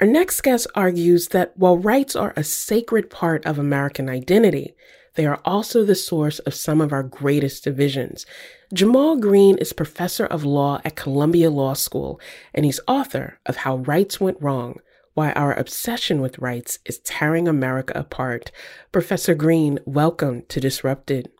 [0.00, 4.76] Our next guest argues that while rights are a sacred part of American identity,
[5.16, 8.24] they are also the source of some of our greatest divisions.
[8.72, 12.20] Jamal Greene is professor of law at Columbia Law School,
[12.54, 14.78] and he's author of How Rights Went Wrong
[15.14, 18.52] Why Our Obsession with Rights is Tearing America Apart.
[18.92, 21.32] Professor Greene, welcome to Disrupted.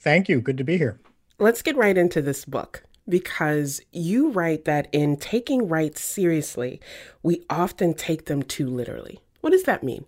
[0.00, 0.40] Thank you.
[0.40, 0.98] Good to be here.
[1.38, 6.80] Let's get right into this book because you write that in taking rights seriously,
[7.22, 9.20] we often take them too literally.
[9.40, 10.04] What does that mean?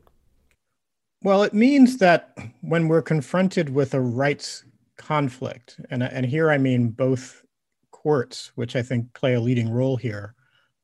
[1.22, 4.64] Well, it means that when we're confronted with a rights
[4.96, 7.44] conflict, and, and here I mean both
[7.90, 10.34] courts, which I think play a leading role here,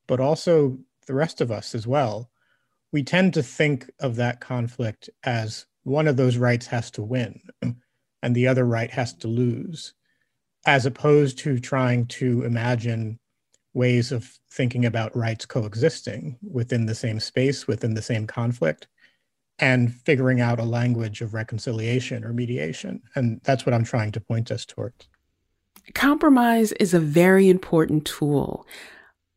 [0.07, 2.29] but also the rest of us as well,
[2.91, 7.39] we tend to think of that conflict as one of those rights has to win
[8.23, 9.93] and the other right has to lose,
[10.65, 13.19] as opposed to trying to imagine
[13.73, 18.87] ways of thinking about rights coexisting within the same space, within the same conflict,
[19.59, 23.01] and figuring out a language of reconciliation or mediation.
[23.15, 25.07] And that's what I'm trying to point us towards.
[25.93, 28.65] Compromise is a very important tool,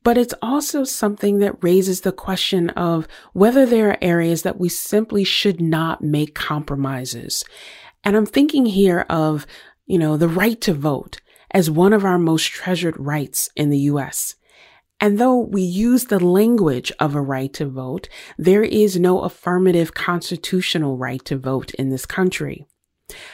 [0.02, 4.68] but it's also something that raises the question of whether there are areas that we
[4.68, 7.44] simply should not make compromises.
[8.04, 9.46] And I'm thinking here of,
[9.88, 11.20] you know, the right to vote
[11.50, 14.34] as one of our most treasured rights in the US.
[15.00, 19.94] And though we use the language of a right to vote, there is no affirmative
[19.94, 22.66] constitutional right to vote in this country.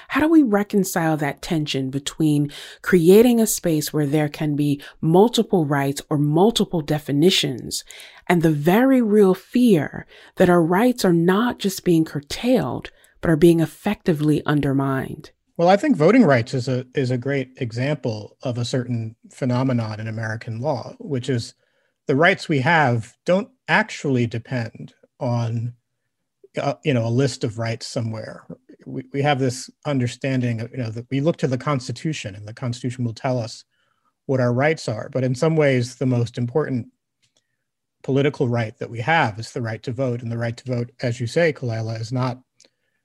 [0.08, 5.66] How do we reconcile that tension between creating a space where there can be multiple
[5.66, 7.82] rights or multiple definitions
[8.28, 13.36] and the very real fear that our rights are not just being curtailed, but are
[13.36, 15.32] being effectively undermined?
[15.56, 20.00] Well, I think voting rights is a is a great example of a certain phenomenon
[20.00, 21.54] in American law, which is
[22.06, 25.74] the rights we have don't actually depend on
[26.60, 28.46] uh, you know a list of rights somewhere.
[28.84, 32.48] We, we have this understanding of you know that we look to the Constitution, and
[32.48, 33.64] the Constitution will tell us
[34.26, 35.08] what our rights are.
[35.08, 36.88] But in some ways, the most important
[38.02, 40.90] political right that we have is the right to vote, and the right to vote,
[41.00, 42.40] as you say, Khalilah, is not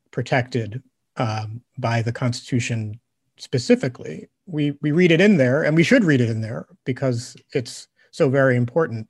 [0.10, 0.82] protected
[1.18, 3.00] um, by the Constitution
[3.38, 4.28] specifically.
[4.46, 7.88] We we read it in there, and we should read it in there because it's
[8.12, 9.10] so very important.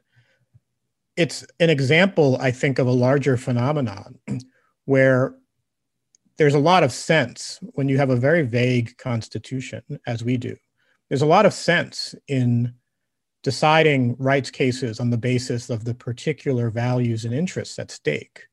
[1.15, 4.19] It's an example, I think, of a larger phenomenon
[4.85, 5.35] where
[6.37, 10.55] there's a lot of sense when you have a very vague constitution, as we do.
[11.09, 12.73] There's a lot of sense in
[13.43, 18.43] deciding rights cases on the basis of the particular values and interests at stake,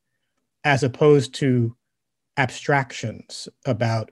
[0.65, 1.77] as opposed to
[2.37, 4.11] abstractions about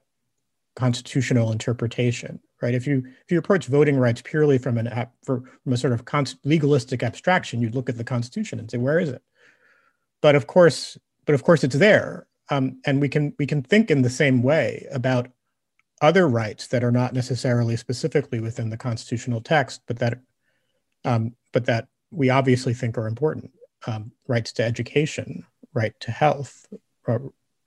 [0.76, 2.74] constitutional interpretation right?
[2.74, 4.88] If you if you approach voting rights purely from an
[5.22, 8.98] from a sort of con- legalistic abstraction you'd look at the constitution and say where
[8.98, 9.22] is it?
[10.22, 12.26] But of course but of course it's there.
[12.50, 15.28] Um, and we can we can think in the same way about
[16.00, 20.20] other rights that are not necessarily specifically within the constitutional text but that
[21.04, 23.50] um, but that we obviously think are important.
[23.86, 26.66] Um, rights to education right to health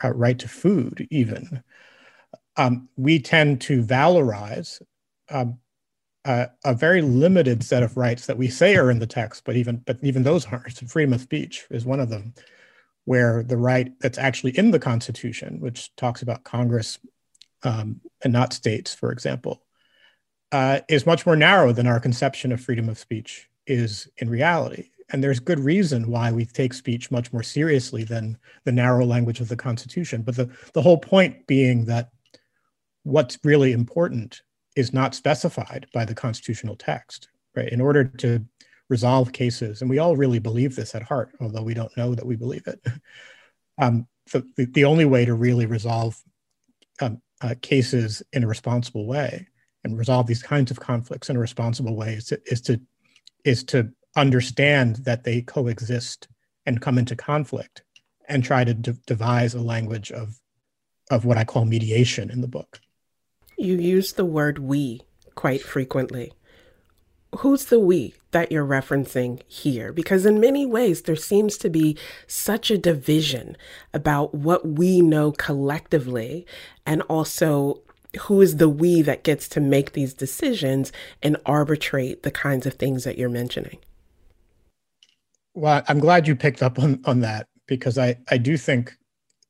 [0.04, 1.64] right to food, even,
[2.56, 4.82] um, we tend to valorize
[5.30, 5.60] um,
[6.26, 9.56] a, a, very limited set of rights that we say are in the text, but
[9.56, 10.90] even but even those aren't.
[10.90, 12.34] Freedom of speech is one of them,
[13.06, 17.00] where the right that's actually in the Constitution, which talks about Congress
[17.64, 19.62] um, and not states, for example,
[20.52, 24.90] uh, is much more narrow than our conception of freedom of speech is in reality
[25.10, 29.40] and there's good reason why we take speech much more seriously than the narrow language
[29.40, 30.22] of the Constitution.
[30.22, 32.10] But the, the whole point being that
[33.04, 34.42] what's really important
[34.76, 37.70] is not specified by the constitutional text, right?
[37.70, 38.46] In order to
[38.90, 42.26] resolve cases, and we all really believe this at heart, although we don't know that
[42.26, 42.80] we believe it.
[43.80, 46.20] Um, the, the only way to really resolve
[47.00, 49.48] um, uh, cases in a responsible way
[49.84, 52.82] and resolve these kinds of conflicts in a responsible way is to, is to
[53.44, 56.28] is to understand that they coexist
[56.66, 57.84] and come into conflict
[58.28, 60.40] and try to de- devise a language of
[61.10, 62.82] of what I call mediation in the book.
[63.58, 65.02] You use the word we
[65.36, 66.34] quite frequently.
[67.38, 69.94] Who's the we that you're referencing here?
[69.94, 73.56] Because in many ways, there seems to be such a division
[73.94, 76.46] about what we know collectively
[76.86, 77.82] and also
[78.22, 80.92] who is the we that gets to make these decisions
[81.24, 83.78] and arbitrate the kinds of things that you're mentioning.
[85.58, 88.96] Well, I'm glad you picked up on, on that because I, I do think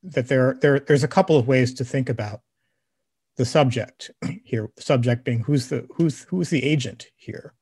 [0.04, 2.40] that there, there there's a couple of ways to think about
[3.36, 4.12] the subject
[4.46, 4.70] here.
[4.78, 7.54] The subject being who's the who's who's the agent here,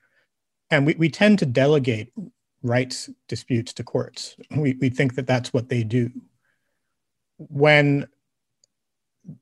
[0.69, 2.13] and we, we tend to delegate
[2.61, 4.35] rights disputes to courts.
[4.55, 6.11] We we think that that's what they do.
[7.37, 8.07] When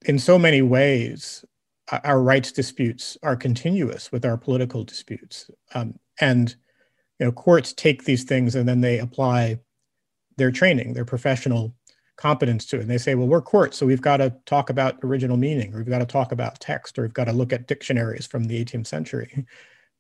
[0.05, 1.43] in so many ways
[1.91, 6.55] our rights disputes are continuous with our political disputes, um, and
[7.23, 9.57] you know courts take these things and then they apply
[10.35, 11.73] their training their professional
[12.17, 12.81] competence to it.
[12.81, 15.77] And they say well we're courts so we've got to talk about original meaning or
[15.77, 18.63] we've got to talk about text or we've got to look at dictionaries from the
[18.65, 19.45] 18th century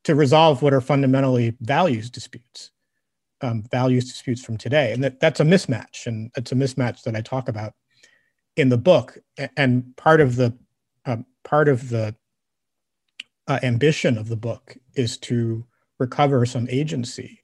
[0.03, 2.71] to resolve what are fundamentally values disputes
[3.39, 4.91] um, values disputes from today.
[4.91, 7.73] And that, that's a mismatch and it's a mismatch that i talk about
[8.57, 9.17] in the book.
[9.55, 10.53] And part of the
[11.05, 12.15] um, part of the
[13.47, 15.65] uh, ambition of the book is to
[15.99, 17.43] recover some agency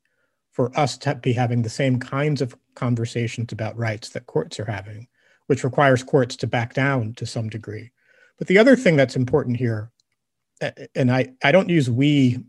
[0.52, 4.66] for us to be having the same kinds of conversations about rights that courts are
[4.66, 5.08] having,
[5.47, 7.91] which requires courts to back down to some degree.
[8.38, 9.91] But the other thing that's important here,
[10.95, 12.39] and I, I don't use we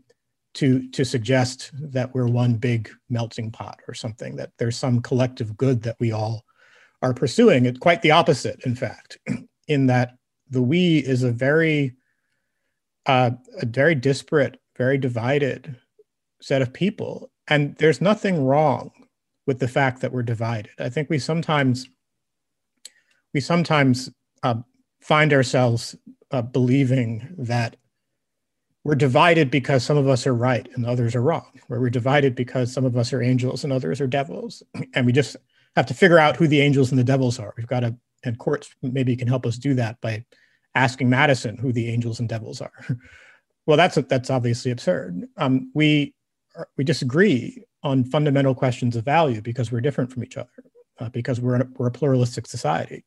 [0.55, 5.55] to, to suggest that we're one big melting pot or something, that there's some collective
[5.55, 6.43] good that we all
[7.01, 7.65] are pursuing.
[7.65, 9.17] It's quite the opposite, in fact,
[9.67, 10.17] in that
[10.49, 11.95] the we is a very,
[13.05, 13.31] uh,
[13.61, 15.77] a very disparate, very divided
[16.41, 17.31] set of people.
[17.47, 18.91] And there's nothing wrong
[19.47, 20.71] with the fact that we're divided.
[20.79, 21.87] I think we sometimes,
[23.33, 24.09] we sometimes
[24.43, 24.55] uh,
[25.01, 25.95] find ourselves
[26.31, 27.75] uh, believing that
[28.83, 32.35] we're divided because some of us are right and others are wrong, where we're divided
[32.35, 34.63] because some of us are angels and others are devils.
[34.95, 35.35] And we just
[35.75, 37.53] have to figure out who the angels and the devils are.
[37.57, 40.25] We've got to, and courts maybe can help us do that by
[40.75, 42.71] asking Madison who the angels and devils are.
[43.65, 45.27] well, that's that's obviously absurd.
[45.37, 46.13] Um, we
[46.77, 50.49] we disagree on fundamental questions of value because we're different from each other,
[50.99, 53.03] uh, because we're a, we're a pluralistic society.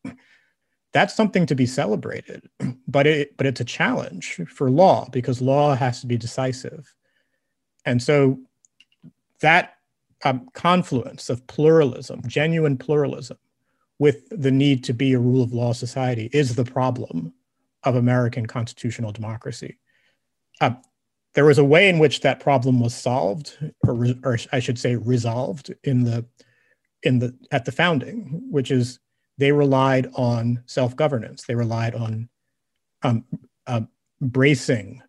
[0.92, 2.48] That's something to be celebrated
[2.94, 6.94] but it but it's a challenge for law because law has to be decisive.
[7.84, 8.38] And so
[9.40, 9.74] that
[10.24, 13.36] um, confluence of pluralism genuine pluralism
[13.98, 17.34] with the need to be a rule of law society is the problem
[17.82, 19.78] of american constitutional democracy.
[20.60, 20.74] Uh,
[21.34, 24.96] there was a way in which that problem was solved or, or i should say
[24.96, 26.24] resolved in the
[27.02, 28.98] in the at the founding which is
[29.38, 31.44] they relied on self-governance.
[31.46, 32.28] They relied on
[33.02, 33.24] um,
[33.66, 33.82] uh,
[34.20, 35.02] bracing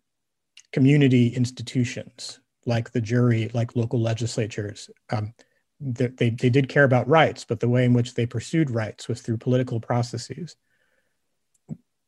[0.72, 4.90] community institutions like the jury, like local legislatures.
[5.10, 5.32] Um,
[5.80, 9.08] they, they, they did care about rights, but the way in which they pursued rights
[9.08, 10.56] was through political processes.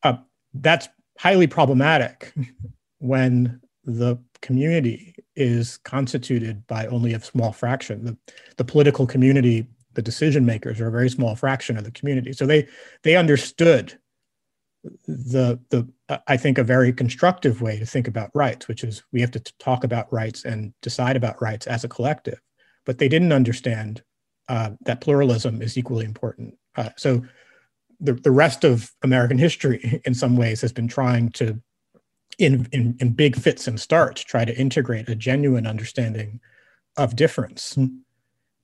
[0.02, 0.14] Uh,
[0.54, 0.88] that's
[1.18, 2.32] highly problematic
[2.98, 8.04] when the community is constituted by only a small fraction.
[8.04, 8.16] The,
[8.56, 12.32] the political community the decision makers are a very small fraction of the community.
[12.32, 12.68] So they
[13.02, 13.98] they understood
[15.08, 15.88] the the
[16.28, 19.40] I think a very constructive way to think about rights, which is we have to
[19.58, 22.40] talk about rights and decide about rights as a collective.
[22.86, 24.04] But they didn't understand
[24.48, 26.54] uh, that pluralism is equally important.
[26.76, 27.24] Uh, so
[27.98, 31.60] the the rest of American history, in some ways, has been trying to,
[32.38, 36.40] in in, in big fits and starts, try to integrate a genuine understanding
[36.96, 37.76] of difference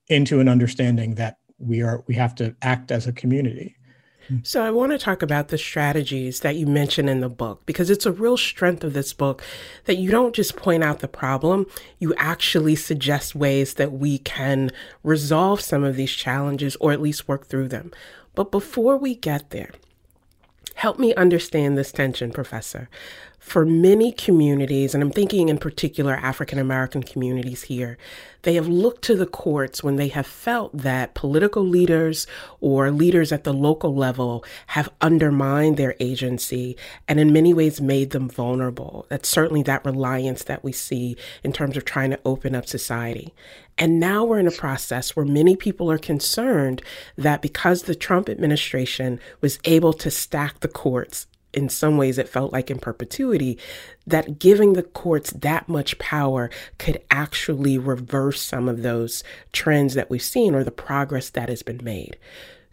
[0.09, 3.77] into an understanding that we are we have to act as a community.
[4.43, 7.91] So I want to talk about the strategies that you mention in the book because
[7.91, 9.43] it's a real strength of this book
[9.85, 11.67] that you don't just point out the problem,
[11.99, 14.71] you actually suggest ways that we can
[15.03, 17.93] resolve some of these challenges or at least work through them.
[18.35, 19.73] But before we get there,
[20.77, 22.89] help me understand this tension, professor
[23.45, 27.99] for many communities, and I'm thinking in particular African American communities here,
[28.41, 32.27] they have looked to the courts when they have felt that political leaders
[32.63, 36.75] or leaders at the local level have undermined their agency
[37.07, 39.05] and in many ways made them vulnerable.
[39.11, 43.35] That's certainly that reliance that we see in terms of trying to open up society.
[43.77, 46.81] And now we're in a process where many people are concerned
[47.19, 51.27] that because the Trump administration was able to stack the courts
[51.57, 53.59] in some ways it felt like in perpetuity,
[54.07, 60.11] that giving the courts that much power could actually reverse some of those trends that
[60.11, 62.19] we've seen or the progress that has been made.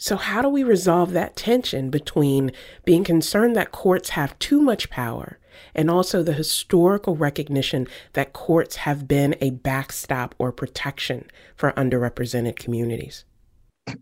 [0.01, 2.51] So, how do we resolve that tension between
[2.85, 5.37] being concerned that courts have too much power
[5.75, 12.55] and also the historical recognition that courts have been a backstop or protection for underrepresented
[12.55, 13.25] communities?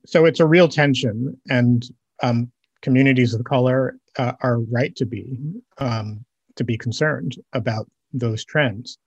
[0.05, 1.83] So, it's a real tension, and
[2.23, 2.49] um,
[2.81, 5.39] communities of color uh, are right to be
[5.77, 8.97] um, to be concerned about those trends.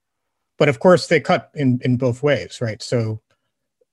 [0.59, 2.83] But of course, they cut in in both ways, right?
[2.83, 3.21] So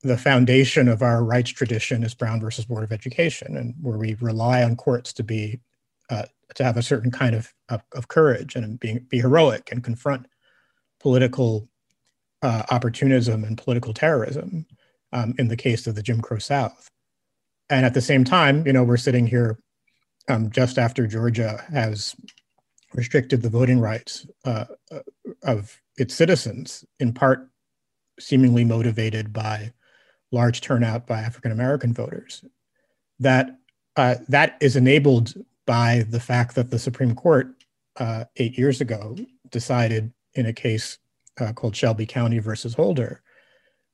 [0.01, 4.15] the foundation of our rights tradition is Brown versus Board of Education, and where we
[4.15, 5.59] rely on courts to be
[6.09, 9.83] uh, to have a certain kind of, of, of courage and being be heroic and
[9.83, 10.25] confront
[10.99, 11.67] political
[12.41, 14.65] uh, opportunism and political terrorism
[15.13, 16.87] um, in the case of the Jim Crow South.
[17.69, 19.59] And at the same time, you know, we're sitting here
[20.29, 22.15] um, just after Georgia has
[22.93, 24.99] restricted the voting rights uh, uh,
[25.43, 27.49] of its citizens, in part
[28.19, 29.73] seemingly motivated by
[30.31, 32.45] large turnout by African American voters.
[33.19, 33.57] That
[33.95, 35.33] uh, that is enabled
[35.65, 37.49] by the fact that the Supreme Court
[37.97, 39.17] uh, eight years ago
[39.49, 40.99] decided in a case
[41.39, 43.21] uh, called Shelby County versus Holder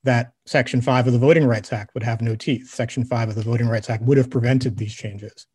[0.03, 2.69] that Section 5 of the Voting Rights Act would have no teeth.
[2.69, 5.47] Section 5 of the Voting Rights Act would have prevented these changes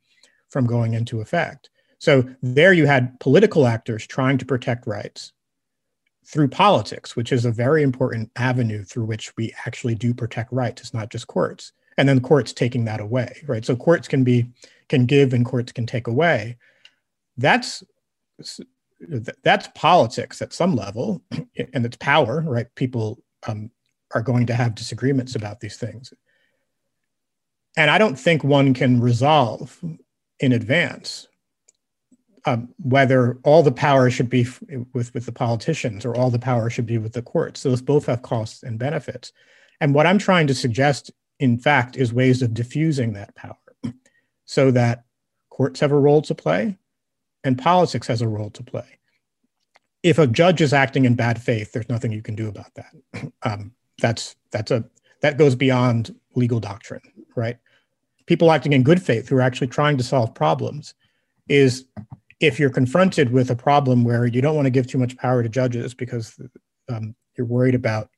[0.50, 1.70] from going into effect.
[1.98, 5.32] So there you had political actors trying to protect rights
[6.26, 10.82] through politics, which is a very important avenue through which we actually do protect rights.
[10.82, 11.72] It's not just courts.
[11.98, 13.64] And then courts taking that away, right?
[13.64, 14.46] So courts can be
[14.88, 16.56] can give and courts can take away.
[17.36, 17.82] That's
[19.42, 22.66] that's politics at some level, and it's power, right?
[22.74, 23.70] People um,
[24.14, 26.12] are going to have disagreements about these things.
[27.76, 29.78] And I don't think one can resolve
[30.40, 31.28] in advance
[32.46, 34.62] um, whether all the power should be f-
[34.92, 37.62] with, with the politicians or all the power should be with the courts.
[37.62, 39.32] Those both have costs and benefits.
[39.80, 43.56] And what I'm trying to suggest, in fact, is ways of diffusing that power
[44.44, 45.04] so that
[45.50, 46.78] courts have a role to play
[47.44, 48.98] and politics has a role to play.
[50.02, 52.92] If a judge is acting in bad faith, there's nothing you can do about that.
[53.42, 54.84] Um, that's that's a
[55.20, 57.02] that goes beyond legal doctrine,
[57.36, 57.58] right?
[58.30, 60.94] People acting in good faith who are actually trying to solve problems
[61.48, 61.86] is
[62.38, 65.42] if you're confronted with a problem where you don't want to give too much power
[65.42, 66.38] to judges because
[66.88, 68.08] um, you're worried about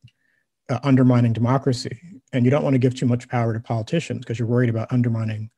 [0.68, 1.98] uh, undermining democracy,
[2.34, 4.92] and you don't want to give too much power to politicians because you're worried about
[4.92, 5.48] undermining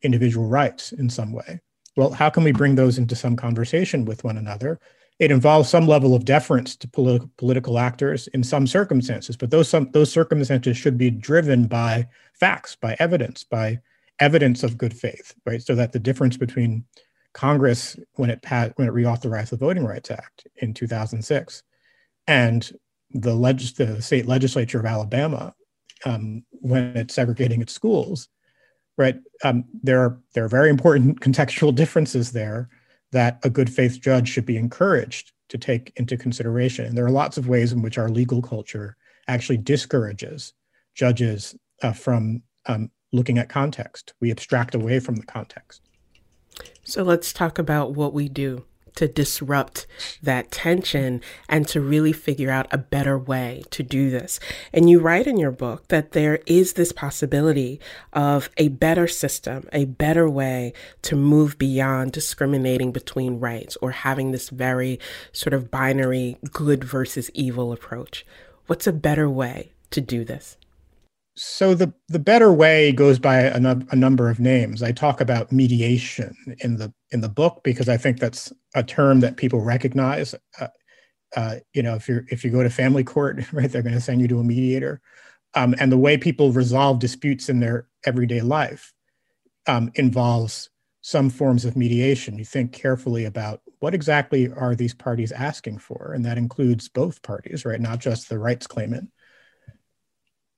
[0.00, 1.60] individual rights in some way.
[1.94, 4.80] Well, how can we bring those into some conversation with one another?
[5.18, 9.68] It involves some level of deference to politi- political actors in some circumstances, but those
[9.68, 13.78] some those circumstances should be driven by facts, by evidence, by
[14.20, 15.62] evidence of good faith, right?
[15.62, 16.84] So that the difference between
[17.32, 21.62] Congress when it passed, when it reauthorized the Voting Rights Act in 2006,
[22.26, 22.70] and
[23.12, 25.54] the, legis- the state legislature of Alabama
[26.04, 28.28] um, when it's segregating its schools,
[28.96, 29.16] right?
[29.44, 32.68] Um, there are there are very important contextual differences there
[33.12, 36.86] that a good faith judge should be encouraged to take into consideration.
[36.86, 38.96] And there are lots of ways in which our legal culture
[39.26, 40.52] actually discourages
[40.94, 44.12] judges uh, from um, looking at context.
[44.20, 45.82] We abstract away from the context.
[46.82, 48.64] So let's talk about what we do
[48.96, 49.86] to disrupt
[50.22, 54.40] that tension and to really figure out a better way to do this.
[54.72, 57.80] And you write in your book that there is this possibility
[58.12, 64.32] of a better system, a better way to move beyond discriminating between rights or having
[64.32, 64.98] this very
[65.32, 68.26] sort of binary good versus evil approach.
[68.66, 70.56] What's a better way to do this?
[71.36, 74.82] So the the better way goes by a, a, number of names.
[74.82, 79.20] I talk about mediation in the in the book because I think that's a term
[79.20, 80.34] that people recognize.
[80.60, 80.68] Uh,
[81.36, 84.00] uh, you know, if you if you go to family court, right, they're going to
[84.00, 85.00] send you to a mediator,
[85.54, 88.92] um, and the way people resolve disputes in their everyday life
[89.66, 90.68] um, involves
[91.02, 92.36] some forms of mediation.
[92.36, 97.22] You think carefully about what exactly are these parties asking for, and that includes both
[97.22, 99.08] parties, right, not just the rights claimant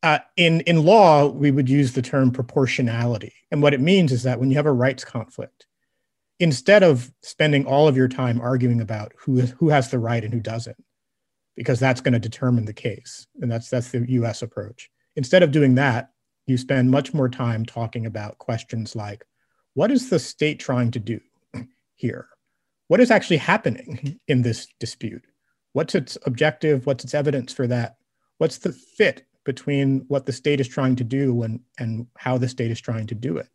[0.02, 4.24] uh, in in law, we would use the term proportionality, and what it means is
[4.24, 5.66] that when you have a rights conflict,
[6.40, 10.34] instead of spending all of your time arguing about who who has the right and
[10.34, 10.82] who doesn't,
[11.56, 14.42] because that's going to determine the case, and that's that's the U.S.
[14.42, 14.90] approach.
[15.14, 16.10] Instead of doing that,
[16.46, 19.24] you spend much more time talking about questions like,
[19.74, 21.20] what is the state trying to do
[21.94, 22.28] here?
[22.88, 25.24] What is actually happening in this dispute?
[25.74, 26.86] What's its objective?
[26.86, 27.96] What's its evidence for that?
[28.38, 32.48] What's the fit between what the state is trying to do and, and how the
[32.48, 33.48] state is trying to do it?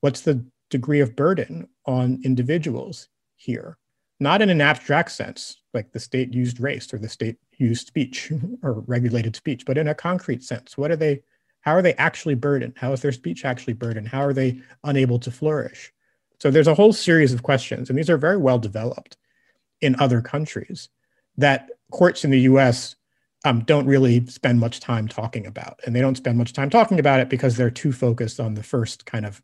[0.00, 3.76] What's the degree of burden on individuals here?
[4.18, 8.32] Not in an abstract sense, like the state used race or the state used speech
[8.62, 10.76] or regulated speech, but in a concrete sense.
[10.76, 11.22] What are they,
[11.60, 12.74] how are they actually burdened?
[12.76, 14.08] How is their speech actually burdened?
[14.08, 15.92] How are they unable to flourish?
[16.40, 19.18] So there's a whole series of questions, and these are very well developed
[19.80, 20.88] in other countries
[21.36, 22.96] that courts in the US
[23.44, 25.80] um, don't really spend much time talking about.
[25.84, 28.62] And they don't spend much time talking about it because they're too focused on the
[28.62, 29.42] first kind of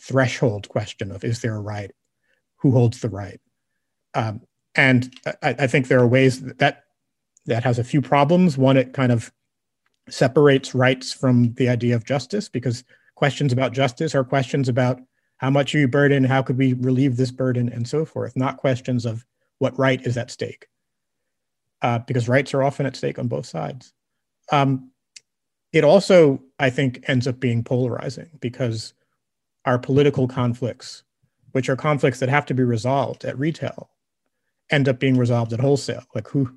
[0.00, 1.90] threshold question of is there a right?
[2.56, 3.40] Who holds the right?
[4.14, 4.40] Um,
[4.74, 6.84] and I, I, think there are ways that
[7.46, 8.56] that has a few problems.
[8.58, 9.32] One, it kind of
[10.08, 12.84] separates rights from the idea of justice because
[13.14, 15.00] questions about justice are questions about
[15.38, 18.56] how much are you burdened, how could we relieve this burden, and so forth, not
[18.56, 19.24] questions of
[19.58, 20.66] what right is at stake
[21.82, 23.92] uh, because rights are often at stake on both sides.
[24.50, 24.90] Um,
[25.72, 28.94] it also, I think, ends up being polarizing because
[29.64, 31.02] our political conflicts,
[31.52, 33.90] which are conflicts that have to be resolved at retail,
[34.70, 36.04] end up being resolved at wholesale.
[36.14, 36.50] Like who,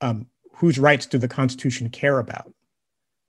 [0.00, 2.52] um, whose rights do the Constitution care about?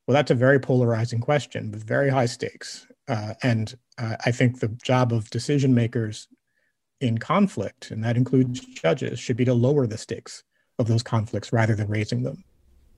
[0.05, 2.87] Well, that's a very polarizing question with very high stakes.
[3.07, 6.27] Uh, and uh, I think the job of decision makers
[7.01, 10.43] in conflict, and that includes judges, should be to lower the stakes
[10.79, 12.43] of those conflicts rather than raising them.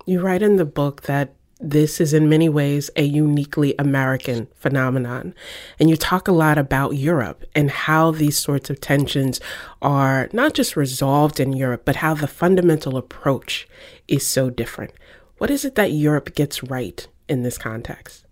[0.06, 5.36] You write in the book that this is in many ways a uniquely American phenomenon.
[5.78, 9.42] And you talk a lot about Europe and how these sorts of tensions
[9.82, 13.68] are not just resolved in Europe, but how the fundamental approach
[14.08, 14.94] is so different.
[15.38, 18.26] What is it that Europe gets right in this context?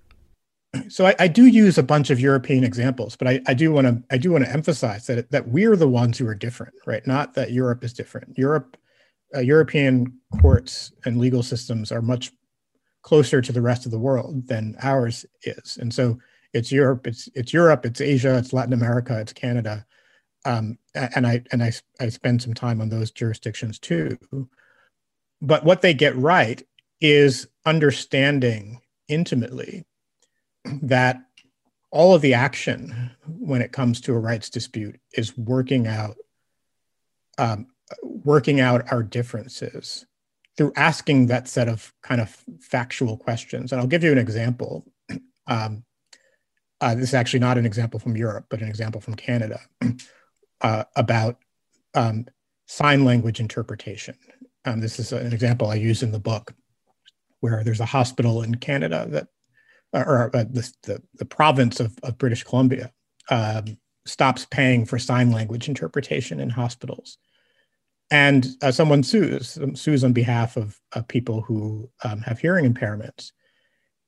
[0.89, 3.87] So I, I do use a bunch of European examples, but I, I do want
[3.87, 7.05] to I do want to emphasize that that we're the ones who are different, right?
[7.07, 8.37] Not that Europe is different.
[8.37, 8.77] Europe,
[9.35, 12.31] uh, European courts and legal systems are much
[13.01, 15.77] closer to the rest of the world than ours is.
[15.77, 16.19] And so
[16.53, 19.85] it's Europe, it's it's Europe, it's Asia, it's Latin America, it's Canada,
[20.45, 24.17] um, and I and I I spend some time on those jurisdictions too.
[25.41, 26.61] But what they get right
[26.99, 29.85] is understanding intimately
[30.65, 31.21] that
[31.91, 36.17] all of the action when it comes to a rights dispute is working out
[37.37, 37.67] um,
[38.01, 40.05] working out our differences
[40.57, 43.71] through asking that set of kind of factual questions.
[43.71, 44.85] And I'll give you an example.
[45.49, 45.85] Um,
[46.81, 49.61] uh, this is actually not an example from Europe, but an example from Canada
[50.61, 51.37] uh, about
[51.93, 52.25] um,
[52.65, 54.17] sign language interpretation.
[54.65, 56.53] Um, this is an example I use in the book
[57.39, 59.27] where there's a hospital in Canada that,
[59.93, 62.91] or uh, the, the, the, province of, of British Columbia
[63.29, 67.17] um, stops paying for sign language interpretation in hospitals
[68.09, 72.71] and uh, someone sues um, sues on behalf of, of people who um, have hearing
[72.71, 73.31] impairments.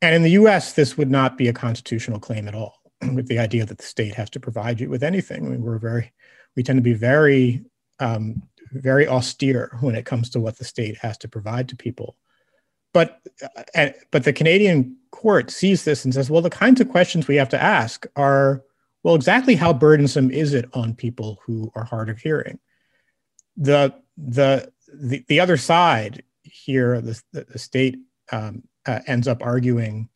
[0.02, 2.76] And in the U.S., this would not be a constitutional claim at all.
[3.14, 5.78] with the idea that the state has to provide you with anything, I mean, we're
[5.78, 6.12] very
[6.56, 7.64] we tend to be very
[8.00, 8.42] um,
[8.72, 12.16] very austere when it comes to what the state has to provide to people.
[12.94, 13.20] But
[13.76, 17.36] uh, but the Canadian court sees this and says, well, the kinds of questions we
[17.36, 18.64] have to ask are
[19.04, 22.60] well, exactly how burdensome is it on people who are hard of hearing?
[23.60, 28.00] The the the, the other side here, the, the state
[28.32, 30.10] um, uh, ends up arguing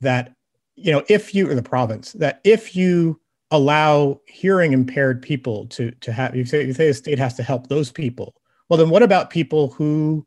[0.00, 0.34] that
[0.74, 3.18] you know if you or the province that if you
[3.50, 7.42] allow hearing impaired people to to have you say you say the state has to
[7.42, 8.34] help those people
[8.68, 10.26] well then what about people who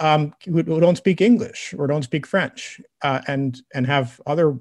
[0.00, 4.58] um, who, who don't speak english or don't speak french uh, and and have other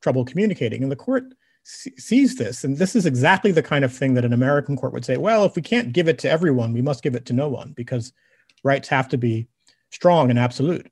[0.00, 1.24] trouble communicating and the court
[1.64, 2.64] sees this.
[2.64, 5.44] And this is exactly the kind of thing that an American court would say, well,
[5.44, 8.12] if we can't give it to everyone, we must give it to no one because
[8.64, 9.48] rights have to be
[9.90, 10.90] strong and absolute.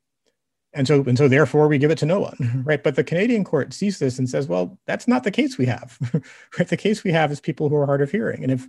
[0.72, 2.62] And so, and so therefore we give it to no one, mm-hmm.
[2.62, 2.82] right?
[2.82, 5.98] But the Canadian court sees this and says, well, that's not the case we have,
[6.58, 6.68] right?
[6.68, 8.44] The case we have is people who are hard of hearing.
[8.44, 8.68] And if,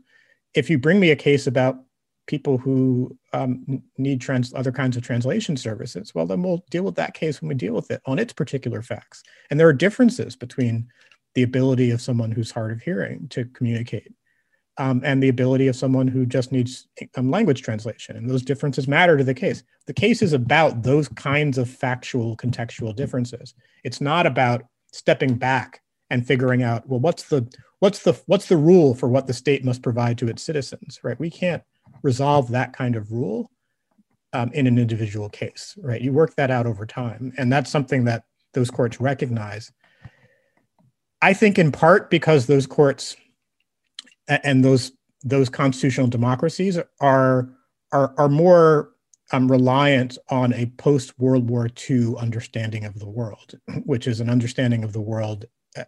[0.56, 1.78] if you bring me a case about
[2.26, 6.96] people who um, need trans- other kinds of translation services, well, then we'll deal with
[6.96, 9.22] that case when we deal with it on its particular facts.
[9.50, 10.88] And there are differences between
[11.36, 14.14] the ability of someone who's hard of hearing to communicate
[14.78, 18.16] um, and the ability of someone who just needs um, language translation.
[18.16, 19.64] And those differences matter to the case.
[19.86, 23.54] The case is about those kinds of factual, contextual differences.
[23.84, 27.48] It's not about stepping back and figuring out, well, what's the
[27.80, 31.20] what's the what's the rule for what the state must provide to its citizens, right?
[31.20, 31.64] We can't
[32.04, 33.52] resolve that kind of rule
[34.34, 36.02] um, in an individual case, right?
[36.02, 38.24] You work that out over time, and that's something that
[38.54, 39.72] those courts recognize
[41.22, 43.16] I think in part because those courts
[44.28, 44.92] and those
[45.24, 47.50] those constitutional democracies are
[47.92, 48.92] are are more
[49.32, 54.30] um, reliant on a post World War II understanding of the world, which is an
[54.30, 55.46] understanding of the world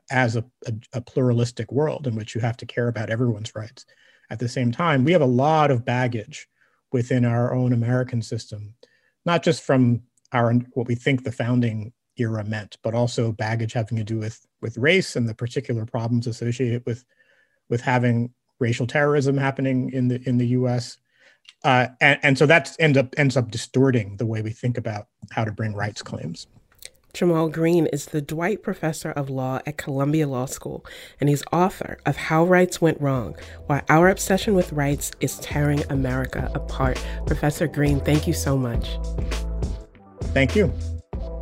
[0.10, 3.86] as a, a, a, pluralistic world in which you have to care about everyone's rights.
[4.30, 6.48] At the same time, we have a lot of baggage
[6.94, 8.76] within our own American system,
[9.26, 13.98] not just from our what we think the founding era meant, but also baggage having
[13.98, 17.04] to do with with race and the particular problems associated with
[17.70, 20.98] with having racial terrorism happening in the in the U.S.
[21.64, 25.08] Uh, and, and so that ends up ends up distorting the way we think about
[25.32, 26.48] how to bring rights claims.
[27.14, 30.84] Jamal Greene is the Dwight Professor of Law at Columbia Law School,
[31.20, 33.36] and he's author of How Rights Went Wrong
[33.68, 37.04] Why Our Obsession with Rights is Tearing America Apart.
[37.28, 38.98] Professor Greene, thank you so much.
[40.34, 40.74] Thank you.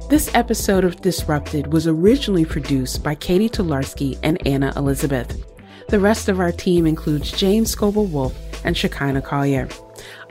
[0.10, 5.46] This episode of Disrupted was originally produced by Katie Tolarski and Anna Elizabeth.
[5.88, 8.36] The rest of our team includes James Scoble Wolf
[8.66, 9.70] and Zshekinah Collier.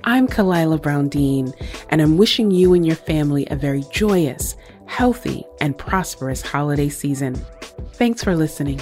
[0.05, 1.53] I'm Khalilah Brown Dean,
[1.89, 4.55] and I'm wishing you and your family a very joyous,
[4.87, 7.35] healthy, and prosperous holiday season.
[7.95, 8.81] Thanks for listening.